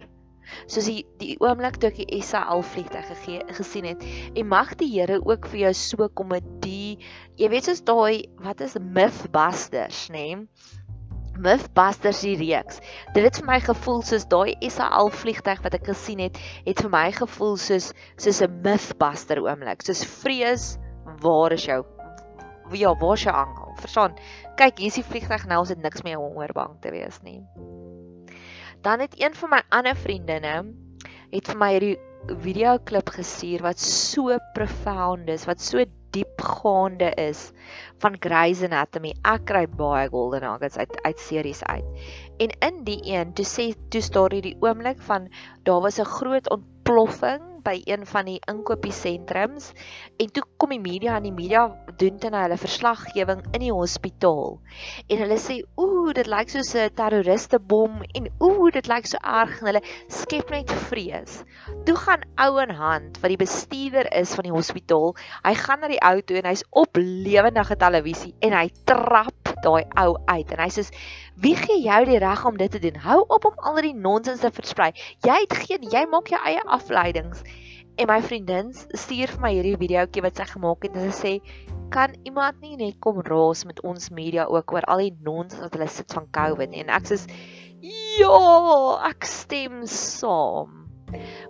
Soos 0.67 0.87
die 0.87 1.07
die 1.19 1.37
oomblik 1.41 1.79
toe 1.79 1.91
ek 1.91 1.97
die 1.97 2.23
SAL 2.23 2.63
vliegtuig 2.63 3.07
gegee 3.07 3.41
gesien 3.59 3.85
het 3.85 4.05
en 4.35 4.49
mag 4.49 4.75
die 4.77 4.91
Here 4.91 5.21
ook 5.25 5.47
vir 5.47 5.61
jou 5.61 5.75
so 5.75 6.09
kom 6.09 6.29
met 6.29 6.45
die 6.63 6.99
jy 7.37 7.49
weet 7.49 7.65
soos 7.65 7.83
daai 7.83 8.27
wat 8.43 8.61
is 8.61 8.77
mythbusters 8.79 10.09
nê 10.11 10.35
nee? 10.35 10.47
Mythbusters 11.43 12.23
die 12.25 12.37
reeks. 12.41 12.81
Dit 13.15 13.25
het 13.27 13.41
vir 13.41 13.47
my 13.49 13.59
gevoel 13.65 14.03
soos 14.07 14.27
daai 14.31 14.57
SAL 14.71 15.11
vliegtyg 15.11 15.63
wat 15.65 15.77
ek 15.79 15.87
gesien 15.91 16.23
het, 16.25 16.39
het 16.67 16.81
vir 16.85 16.93
my 16.93 17.11
gevoel 17.17 17.57
soos 17.61 17.93
soos 18.17 18.43
'n 18.43 18.63
mythbuster 18.65 19.43
oomblik. 19.45 19.83
Soos 19.83 20.05
vrees, 20.23 20.79
waar 21.23 21.53
is 21.53 21.67
jou 21.67 21.85
ja, 22.73 22.97
waar 22.99 23.15
is 23.15 23.23
jou 23.23 23.35
angel? 23.35 23.75
Verstaan? 23.77 24.17
Kyk, 24.57 24.79
hier 24.79 24.91
is 24.91 24.99
die 24.99 25.05
vliegtyg 25.05 25.47
nou, 25.47 25.61
ons 25.61 25.69
het 25.69 25.83
niks 25.83 26.03
meer 26.03 26.19
om 26.19 26.37
oor 26.37 26.53
bang 26.53 26.75
te 26.83 26.91
wees 26.91 27.21
nie. 27.23 27.43
Dan 28.83 29.01
het 29.01 29.15
een 29.21 29.35
van 29.35 29.51
my 29.51 29.63
ander 29.71 29.97
vriendinne 29.97 30.57
het 31.33 31.49
vir 31.51 31.59
my 31.59 31.71
hierdie 31.75 31.97
video 32.43 32.77
klip 32.83 33.11
gestuur 33.15 33.63
wat 33.63 33.79
so 33.83 34.35
profound 34.55 35.29
is, 35.31 35.47
wat 35.47 35.63
so 35.63 35.85
diepgaande 36.17 37.11
is 37.21 37.51
van 38.03 38.17
Grey's 38.21 38.63
Anatomy. 38.67 39.15
Ek 39.23 39.45
kry 39.49 39.65
baie 39.69 40.09
golden 40.13 40.45
nuggets 40.47 40.79
uit 40.81 40.97
uit 41.03 41.21
series 41.21 41.63
uit. 41.65 42.07
En 42.43 42.55
in 42.69 42.85
die 42.89 43.01
een, 43.05 43.35
toe 43.37 43.47
sê 43.47 43.71
toe 43.93 44.03
staan 44.05 44.33
hier 44.33 44.49
die 44.49 44.57
oomblik 44.61 45.03
van 45.09 45.29
daar 45.69 45.81
was 45.85 46.01
'n 46.01 46.15
groot 46.19 46.51
ontploffing 46.51 47.56
by 47.67 47.81
een 47.85 48.07
van 48.07 48.29
die 48.31 48.39
inkopiesentrums 48.51 49.73
en 50.23 50.31
toe 50.33 50.45
kom 50.57 50.73
die 50.75 50.83
media 50.83 51.17
en 51.19 51.27
die 51.27 51.35
media 51.35 51.67
doen 52.01 52.21
dan 52.23 52.37
hulle 52.39 52.59
verslaggewing 52.61 53.43
in 53.53 53.65
die 53.65 53.73
hospitaal. 53.73 54.59
En 55.11 55.23
hulle 55.25 55.39
sê 55.43 55.59
ooh, 55.81 56.13
dit 56.17 56.31
lyk 56.31 56.53
soos 56.53 56.75
'n 56.75 56.95
terroriste 56.99 57.59
bom 57.59 58.03
en 58.15 58.29
ooh, 58.39 58.71
dit 58.73 58.89
lyk 58.89 59.07
so 59.11 59.19
erg 59.23 59.61
en 59.61 59.73
hulle 59.73 59.85
skep 60.09 60.51
net 60.55 60.71
vrees. 60.91 61.43
Toe 61.89 61.97
gaan 61.97 62.27
ou 62.47 62.59
en 62.63 62.75
hand 62.79 63.21
wat 63.23 63.33
die 63.33 63.43
bestuurder 63.45 64.13
is 64.13 64.35
van 64.35 64.49
die 64.49 64.55
hospitaal, 64.55 65.17
hy 65.45 65.55
gaan 65.55 65.81
na 65.81 65.89
die 65.89 66.03
ou 66.03 66.21
toe 66.23 66.39
en 66.43 66.51
hy's 66.53 66.65
op 66.71 66.97
lewendige 67.01 67.77
televisie 67.77 68.35
en 68.41 68.53
hy 68.53 68.69
trap 68.85 69.56
daai 69.67 69.85
ou 70.03 70.17
uit 70.31 70.55
en 70.55 70.63
hy 70.63 70.69
sê 70.73 70.87
wie 71.45 71.55
gee 71.59 71.83
jou 71.85 72.01
die 72.09 72.21
reg 72.23 72.45
om 72.49 72.57
dit 72.57 72.73
te 72.73 72.81
doen? 72.83 72.97
Hou 73.05 73.21
op 73.37 73.49
om 73.51 73.59
al 73.69 73.83
die 73.85 73.95
nonsens 73.95 74.45
te 74.45 74.51
versprei. 74.55 74.93
Jy 75.27 75.39
het 75.43 75.57
geen 75.67 75.87
jy 75.93 76.07
maak 76.11 76.31
jou 76.33 76.41
eie 76.41 76.63
afleidings. 76.79 77.43
En 77.97 78.11
my 78.11 78.21
vriendin 78.25 78.73
stuur 78.77 79.33
vir 79.35 79.43
my 79.43 79.53
hierdie 79.55 79.77
videoetjie 79.81 80.25
wat 80.25 80.41
sy 80.41 80.47
gemaak 80.51 80.85
het 80.85 80.97
en 80.97 81.13
sy 81.13 81.17
sê 81.17 81.63
kan 81.95 82.17
iemand 82.29 82.59
nie 82.61 82.77
net 82.77 82.99
kom 83.01 83.23
raas 83.25 83.65
met 83.69 83.81
ons 83.87 84.11
media 84.13 84.47
ook 84.51 84.73
oor 84.75 84.87
al 84.91 85.05
die 85.05 85.15
nonsens 85.25 85.63
wat 85.63 85.77
hulle 85.77 85.89
sit 85.93 86.13
van 86.13 86.27
COVID. 86.39 86.75
En 86.83 86.93
ek 86.97 87.09
sê 87.13 87.21
ja, 87.85 88.41
ek 89.09 89.29
stem 89.29 89.85
saam. 89.91 90.83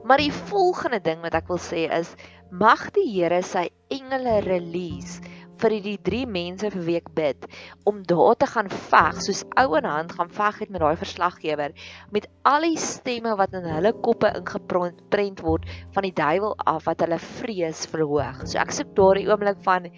Maar 0.05 0.21
die 0.21 0.33
volgende 0.51 1.01
ding 1.03 1.23
wat 1.25 1.35
ek 1.39 1.49
wil 1.51 1.61
sê 1.63 1.87
is 1.99 2.13
mag 2.51 2.91
die 2.95 3.09
Here 3.11 3.41
sy 3.43 3.67
engele 3.91 4.41
release 4.45 5.19
vir 5.63 5.77
die 5.85 5.97
drie 6.09 6.25
mense 6.29 6.71
vir 6.75 6.85
wie 6.87 6.99
ek 7.01 7.11
bid 7.17 7.47
om 7.89 8.03
daar 8.09 8.37
te 8.41 8.49
gaan 8.51 8.69
veg 8.69 9.21
soos 9.25 9.43
ou 9.63 9.67
in 9.79 9.89
hand 9.89 10.15
gaan 10.19 10.33
veg 10.39 10.61
het 10.65 10.73
met 10.75 10.85
daai 10.85 10.97
verslaggewer 11.01 11.75
met 12.15 12.29
al 12.51 12.69
die 12.69 12.79
stemme 12.81 13.35
wat 13.41 13.57
in 13.57 13.69
hulle 13.71 13.93
koppe 14.07 14.31
ingeprent 14.41 15.43
word 15.47 15.67
van 15.97 16.07
die 16.09 16.15
duiwel 16.17 16.57
af 16.67 16.87
wat 16.87 17.03
hulle 17.05 17.19
vrees 17.23 17.87
verhoog. 17.91 18.45
So 18.47 18.61
ek 18.63 18.73
soek 18.77 18.95
daardie 18.99 19.29
oomblik 19.31 19.61
van 19.67 19.91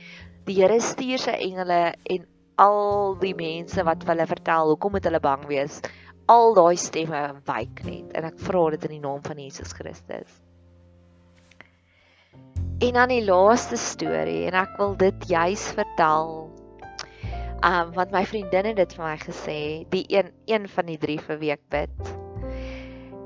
die 0.48 0.58
Here 0.58 0.78
stuur 0.80 1.20
sy 1.20 1.34
engele 1.44 1.80
en 2.08 2.26
al 2.58 3.16
die 3.20 3.34
mense 3.38 3.84
wat 3.86 4.06
hulle 4.08 4.26
vertel 4.30 4.72
hoekom 4.72 4.96
moet 4.96 5.06
hulle 5.06 5.22
bang 5.22 5.46
wees. 5.50 5.80
Al 6.28 6.54
daai 6.56 6.76
stemme 6.80 7.22
wyk 7.48 7.84
net 7.86 8.16
en 8.18 8.28
ek 8.32 8.42
vra 8.48 8.68
dit 8.74 8.88
in 8.88 8.98
die 8.98 9.04
naam 9.04 9.24
van 9.24 9.40
Jesus 9.44 9.76
Christus. 9.76 10.47
En 12.78 12.92
dan 12.92 13.10
die 13.10 13.24
laaste 13.26 13.74
storie 13.76 14.44
en 14.46 14.54
ek 14.54 14.76
wil 14.78 14.92
dit 15.00 15.24
juis 15.26 15.62
vertel. 15.74 16.28
Um 17.66 17.88
want 17.96 18.12
my 18.14 18.22
vriendin 18.22 18.68
het 18.70 18.78
dit 18.78 18.92
vir 18.94 19.02
my 19.02 19.16
gesê, 19.18 19.58
die 19.90 20.04
een 20.14 20.30
een 20.46 20.68
van 20.70 20.86
die 20.86 20.98
drie 21.02 21.18
vir 21.18 21.40
week 21.40 21.64
bid. 21.74 22.12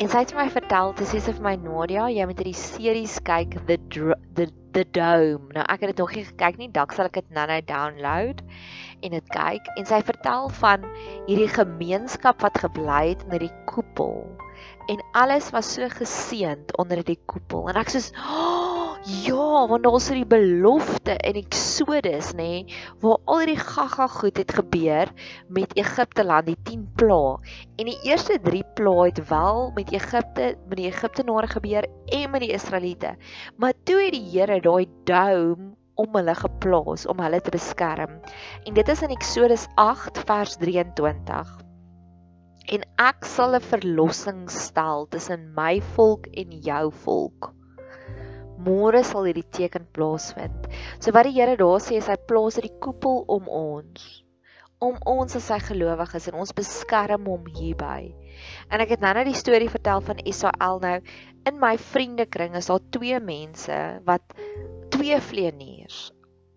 En 0.01 0.09
sy 0.09 0.23
het 0.25 0.33
my 0.33 0.47
vertel, 0.55 0.95
sy 1.05 1.21
sê 1.21 1.35
vir 1.37 1.45
my 1.45 1.53
Nadia, 1.61 2.07
jy 2.09 2.25
moet 2.31 2.41
hierdie 2.41 2.57
series 2.57 3.19
kyk 3.29 3.59
The 3.69 3.77
The 3.93 4.49
The 4.73 4.87
Dome. 4.97 5.53
Nou 5.53 5.67
ek 5.69 5.85
het 5.85 5.93
dit 5.93 6.01
nog 6.01 6.17
nie 6.17 6.25
gekyk 6.31 6.57
nie, 6.57 6.71
dalk 6.73 6.97
sal 6.97 7.11
ek 7.11 7.21
dit 7.21 7.37
nou-nou 7.37 7.61
download 7.69 8.41
en 9.05 9.19
dit 9.19 9.31
kyk. 9.37 9.69
En 9.77 9.91
sy 9.93 10.01
vertel 10.09 10.49
van 10.63 10.89
hierdie 11.29 11.53
gemeenskap 11.53 12.41
wat 12.41 12.57
gebly 12.65 13.03
het 13.13 13.29
in 13.29 13.37
hierdie 13.37 13.53
koepel. 13.69 14.25
En 14.89 15.05
alles 15.13 15.53
was 15.53 15.77
so 15.77 15.93
geseënd 15.93 16.73
onder 16.81 17.05
die 17.05 17.21
koepel. 17.29 17.69
En 17.69 17.77
ek 17.77 17.93
sê, 17.93 18.01
"Oh, 18.17 18.62
Ja, 19.03 19.67
want 19.67 19.83
daar 19.83 19.97
is 19.99 20.05
die 20.15 20.27
belofte 20.27 21.17
in 21.27 21.35
Eksodus, 21.41 22.29
nê, 22.39 22.45
nee, 22.63 22.75
waar 23.03 23.17
al 23.27 23.41
hierdie 23.41 23.59
gaga 23.59 24.07
goed 24.07 24.37
het 24.39 24.53
gebeur 24.55 25.09
met 25.51 25.73
Egipte 25.75 26.23
land, 26.23 26.47
die 26.47 26.59
10 26.69 26.85
plaae. 27.01 27.41
En 27.83 27.89
die 27.91 27.97
eerste 28.07 28.37
3 28.45 28.61
plaae 28.79 29.09
het 29.09 29.19
wel 29.27 29.73
met 29.75 29.91
Egipte, 29.91 30.53
met 30.69 30.79
die 30.79 30.87
Egiptenare 30.87 31.51
gebeur 31.51 31.89
en 32.15 32.31
met 32.31 32.45
die 32.45 32.53
Israeliete. 32.55 33.17
Maar 33.57 33.75
toe 33.83 33.97
het 34.05 34.15
die 34.15 34.29
Here 34.37 34.61
daai 34.63 34.87
dome 35.11 35.73
om 35.99 36.15
hulle 36.15 36.35
geplaas 36.39 37.07
om 37.11 37.19
hulle 37.27 37.41
te 37.43 37.51
beskerm. 37.51 38.21
En 38.63 38.77
dit 38.79 38.93
is 38.95 39.03
in 39.03 39.17
Eksodus 39.17 39.65
8 39.75 40.21
vers 40.29 40.55
23. 40.63 41.51
En 42.71 42.87
ek 43.03 43.27
sal 43.27 43.59
'n 43.59 43.67
verlossing 43.67 44.47
stel 44.47 45.09
tussen 45.11 45.51
my 45.59 45.83
volk 45.99 46.31
en 46.31 46.55
jou 46.63 46.93
volk 47.03 47.51
môre 48.67 49.03
sal 49.05 49.29
hierdie 49.29 49.49
teken 49.59 49.87
plaasvind. 49.97 50.69
So 50.99 51.15
wat 51.17 51.29
die 51.29 51.37
Here 51.37 51.57
daar 51.57 51.81
sê 51.81 51.99
is 52.01 52.11
hy 52.11 52.17
plaas 52.17 52.59
hierdie 52.59 52.79
koepel 52.81 53.25
om 53.29 53.49
ons 53.49 54.23
om 54.83 54.99
ons 55.07 55.37
as 55.39 55.45
sy 55.47 55.61
gelowiges 55.63 56.27
en 56.27 56.41
ons 56.43 56.55
beskerm 56.59 57.29
hom 57.31 57.47
hierby. 57.55 58.11
En 58.67 58.83
ek 58.83 58.97
het 58.97 59.05
nou 59.05 59.13
net 59.15 59.29
die 59.31 59.39
storie 59.39 59.71
vertel 59.71 60.03
van 60.03 60.23
Israel 60.27 60.83
nou 60.83 60.97
in 61.47 61.59
my 61.63 61.77
vriendekring 61.79 62.57
is 62.59 62.71
daar 62.71 62.83
twee 62.95 63.21
mense 63.23 63.79
wat 64.09 64.35
twee 64.95 65.19
vleeniers 65.31 66.09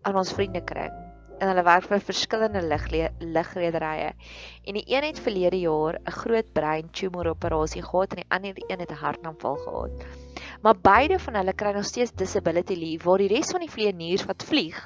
aan 0.06 0.18
ons 0.18 0.34
vriendekring 0.34 0.94
en 1.36 1.52
hulle 1.52 1.66
werk 1.68 1.88
vir 1.90 2.04
verskillende 2.08 2.62
ligrederye. 2.64 4.12
En 4.64 4.78
die 4.80 4.86
een 4.88 5.04
het 5.10 5.20
verlede 5.20 5.60
jaar 5.60 6.00
'n 6.00 6.18
groot 6.22 6.54
brein 6.54 6.90
tumor 6.92 7.28
operasie 7.28 7.84
gehad 7.84 8.14
en 8.14 8.24
die 8.24 8.32
ander 8.38 8.56
een 8.70 8.80
het 8.80 8.92
'n 8.92 9.04
hartaanval 9.04 9.56
gehad. 9.56 10.06
Maar 10.66 10.78
beide 10.82 11.20
van 11.22 11.38
hulle 11.38 11.54
kry 11.54 11.76
nog 11.78 11.86
steeds 11.86 12.16
disability 12.18 12.74
leave 12.74 13.06
waar 13.06 13.22
die 13.22 13.30
res 13.30 13.54
van 13.54 13.62
die 13.62 13.72
vlieëniers 13.72 14.26
wat 14.26 14.48
vlieg 14.50 14.80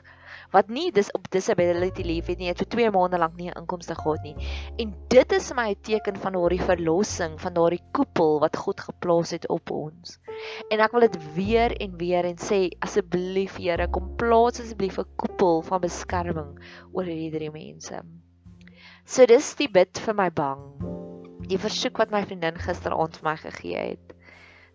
wat 0.54 0.70
nie 0.74 0.90
dis 0.94 1.12
op 1.14 1.28
disability 1.34 2.04
leave 2.06 2.34
het 2.34 2.42
nie, 2.42 2.50
het 2.50 2.62
vir 2.64 2.70
2 2.74 2.92
maande 2.94 3.20
lank 3.22 3.36
nie 3.38 3.50
'n 3.50 3.60
inkomste 3.62 3.96
gehad 3.96 4.24
nie. 4.24 4.36
En 4.78 4.94
dit 5.10 5.32
is 5.32 5.52
my 5.54 5.76
teken 5.82 6.18
van 6.18 6.34
daardie 6.34 6.62
verlossing, 6.62 7.40
van 7.42 7.54
daardie 7.54 7.84
koepel 7.92 8.40
wat 8.40 8.58
God 8.58 8.80
geplaas 8.80 9.32
het 9.32 9.48
op 9.50 9.72
ons. 9.72 10.20
En 10.70 10.80
ek 10.80 10.92
wil 10.92 11.02
dit 11.02 11.18
weer 11.36 11.76
en 11.82 11.98
weer 11.98 12.26
en 12.26 12.38
sê 12.38 12.70
asseblief 12.80 13.58
Here, 13.58 13.88
kom 13.88 14.16
plaas 14.16 14.60
asseblief 14.60 14.98
'n 14.98 15.06
koepel 15.16 15.62
van 15.62 15.82
beskerming 15.82 16.60
oor 16.94 17.04
hierdie 17.04 17.32
drie 17.32 17.52
mense. 17.52 18.02
So 19.06 19.26
dis 19.26 19.56
die 19.56 19.70
bid 19.70 20.00
vir 20.00 20.14
my 20.14 20.30
bang. 20.30 20.60
Die 21.48 21.58
versoek 21.58 21.98
wat 21.98 22.12
my 22.12 22.26
vriendin 22.26 22.58
gisteraand 22.58 23.18
vir 23.18 23.30
my 23.30 23.38
gegee 23.38 23.78
het. 23.78 24.19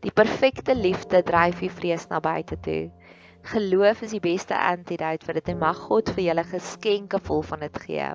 Die 0.05 0.13
perfekte 0.13 0.75
liefde 0.77 1.23
dryf 1.25 1.63
die 1.65 1.71
vrees 1.73 2.03
na 2.11 2.19
buite 2.21 2.59
toe. 2.61 2.91
Geloof 3.49 4.03
is 4.05 4.13
die 4.13 4.21
beste 4.21 4.57
antidote 4.57 5.25
vir 5.25 5.39
dit 5.39 5.47
en 5.49 5.63
mag 5.63 5.79
God 5.87 6.11
vir 6.13 6.27
julle 6.27 6.45
geskenke 6.51 7.21
vol 7.25 7.41
van 7.49 7.65
dit 7.65 7.79
gee. 7.87 8.11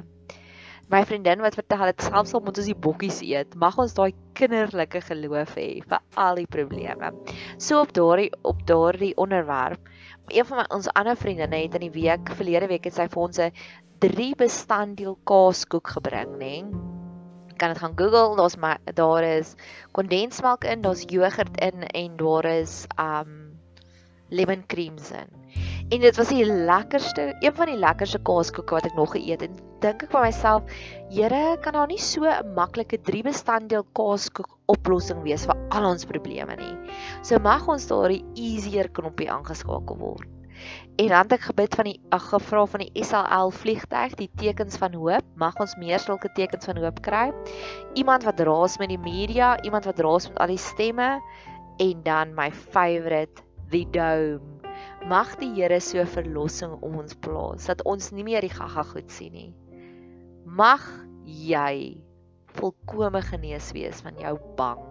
My 0.93 0.99
vriendin 1.05 1.41
wat 1.41 1.57
vertel 1.57 1.87
het 1.89 2.05
selfs 2.05 2.35
al 2.37 2.43
moet 2.45 2.61
ons 2.61 2.69
die 2.69 2.77
bokkies 2.85 3.23
eet, 3.25 3.57
mag 3.57 3.77
ons 3.81 3.97
daai 3.97 4.13
kinderlike 4.37 5.01
geloof 5.07 5.55
hê 5.57 5.67
vir 5.81 6.05
al 6.27 6.37
die 6.43 6.47
probleme. 6.49 7.09
So 7.57 7.81
op 7.81 7.93
daardie 7.97 8.29
op 8.45 8.61
daardie 8.69 9.15
onderwerp, 9.17 9.89
een 10.29 10.45
van 10.45 10.61
my 10.61 10.67
ons 10.77 10.93
ander 10.93 11.17
vriendinne 11.17 11.65
het 11.65 11.81
in 11.81 11.87
die 11.87 11.93
week 11.97 12.29
verlede 12.37 12.69
week 12.69 12.85
het 12.85 13.01
sy 13.01 13.09
vir 13.09 13.25
ons 13.25 13.41
'n 13.41 13.51
drie 13.97 14.35
bestanddeel 14.37 15.17
kaaskoek 15.25 15.97
gebring, 15.97 16.37
nê? 16.37 16.55
Kan 17.59 17.73
dit 17.73 17.81
gaan 17.83 17.97
Google, 17.99 18.37
daar's 18.39 18.57
my 18.57 18.77
daar 18.97 19.25
is 19.27 19.55
kondensmelk 19.97 20.63
in, 20.63 20.81
daar's 20.85 21.03
jogurt 21.11 21.59
in 21.61 21.85
en 21.87 22.17
daar 22.17 22.45
is 22.45 22.85
um 22.99 23.35
lemon 24.29 24.63
creams 24.67 25.11
in. 25.11 25.29
En 25.89 25.99
dit 25.99 26.15
was 26.15 26.29
die 26.29 26.45
lekkerste, 26.45 27.35
een 27.39 27.55
van 27.57 27.71
die 27.71 27.79
lekkerste 27.81 28.19
kaaskoeke 28.21 28.77
wat 28.77 28.85
ek 28.85 28.95
nog 28.97 29.15
geëet 29.15 29.41
het. 29.41 29.61
Dink 29.81 30.03
ek 30.05 30.11
vir 30.13 30.27
myself, 30.27 30.73
Here, 31.09 31.57
kan 31.63 31.73
daar 31.73 31.89
nie 31.89 31.97
so 31.97 32.29
'n 32.29 32.53
maklike 32.53 33.01
drie 33.01 33.23
bestanddeel 33.25 33.85
kaaskoek 33.97 34.49
oplossing 34.69 35.23
wees 35.25 35.45
vir 35.49 35.57
al 35.69 35.89
ons 35.91 36.05
probleme 36.05 36.55
nie. 36.55 36.75
So 37.23 37.39
mag 37.39 37.67
ons 37.67 37.87
daardie 37.87 38.23
easier 38.35 38.89
knoppie 38.89 39.31
aangeskakel 39.31 39.97
word. 39.97 40.38
En 40.99 41.07
dan 41.07 41.23
het 41.23 41.35
ek 41.37 41.45
gebid 41.49 41.75
van 41.75 41.87
die 41.87 41.99
ag 42.15 42.25
gevra 42.31 42.65
van 42.67 42.83
die 42.83 43.03
SAL 43.05 43.51
vliegtyg, 43.55 44.15
die 44.19 44.29
tekens 44.41 44.77
van 44.81 44.95
hoop, 44.97 45.25
mag 45.39 45.55
ons 45.63 45.77
meer 45.79 46.01
sulke 46.03 46.31
tekens 46.35 46.67
van 46.67 46.79
hoop 46.81 46.99
kry. 47.05 47.29
Iemand 47.99 48.27
wat 48.27 48.43
raas 48.43 48.77
met 48.81 48.91
die 48.91 48.99
media, 48.99 49.53
iemand 49.63 49.87
wat 49.87 50.01
raas 50.03 50.27
met 50.27 50.41
al 50.43 50.51
die 50.51 50.59
stemme 50.59 51.09
en 51.79 52.03
dan 52.03 52.35
my 52.35 52.49
favourite 52.51 53.45
die 53.71 53.87
dome. 53.95 54.43
Mag 55.07 55.35
die 55.39 55.53
Here 55.55 55.79
so 55.79 56.03
verlossing 56.05 56.75
om 56.83 56.99
ons 56.99 57.15
plaas 57.15 57.71
dat 57.71 57.83
ons 57.87 58.11
nie 58.11 58.27
meer 58.27 58.43
die 58.43 58.51
gaga 58.51 58.83
goed 58.91 59.11
sien 59.11 59.33
nie. 59.35 59.49
Mag 60.43 60.83
jy 61.23 61.95
volkome 62.59 63.21
genees 63.23 63.71
wees 63.75 64.03
van 64.03 64.19
jou 64.19 64.35
bang 64.59 64.88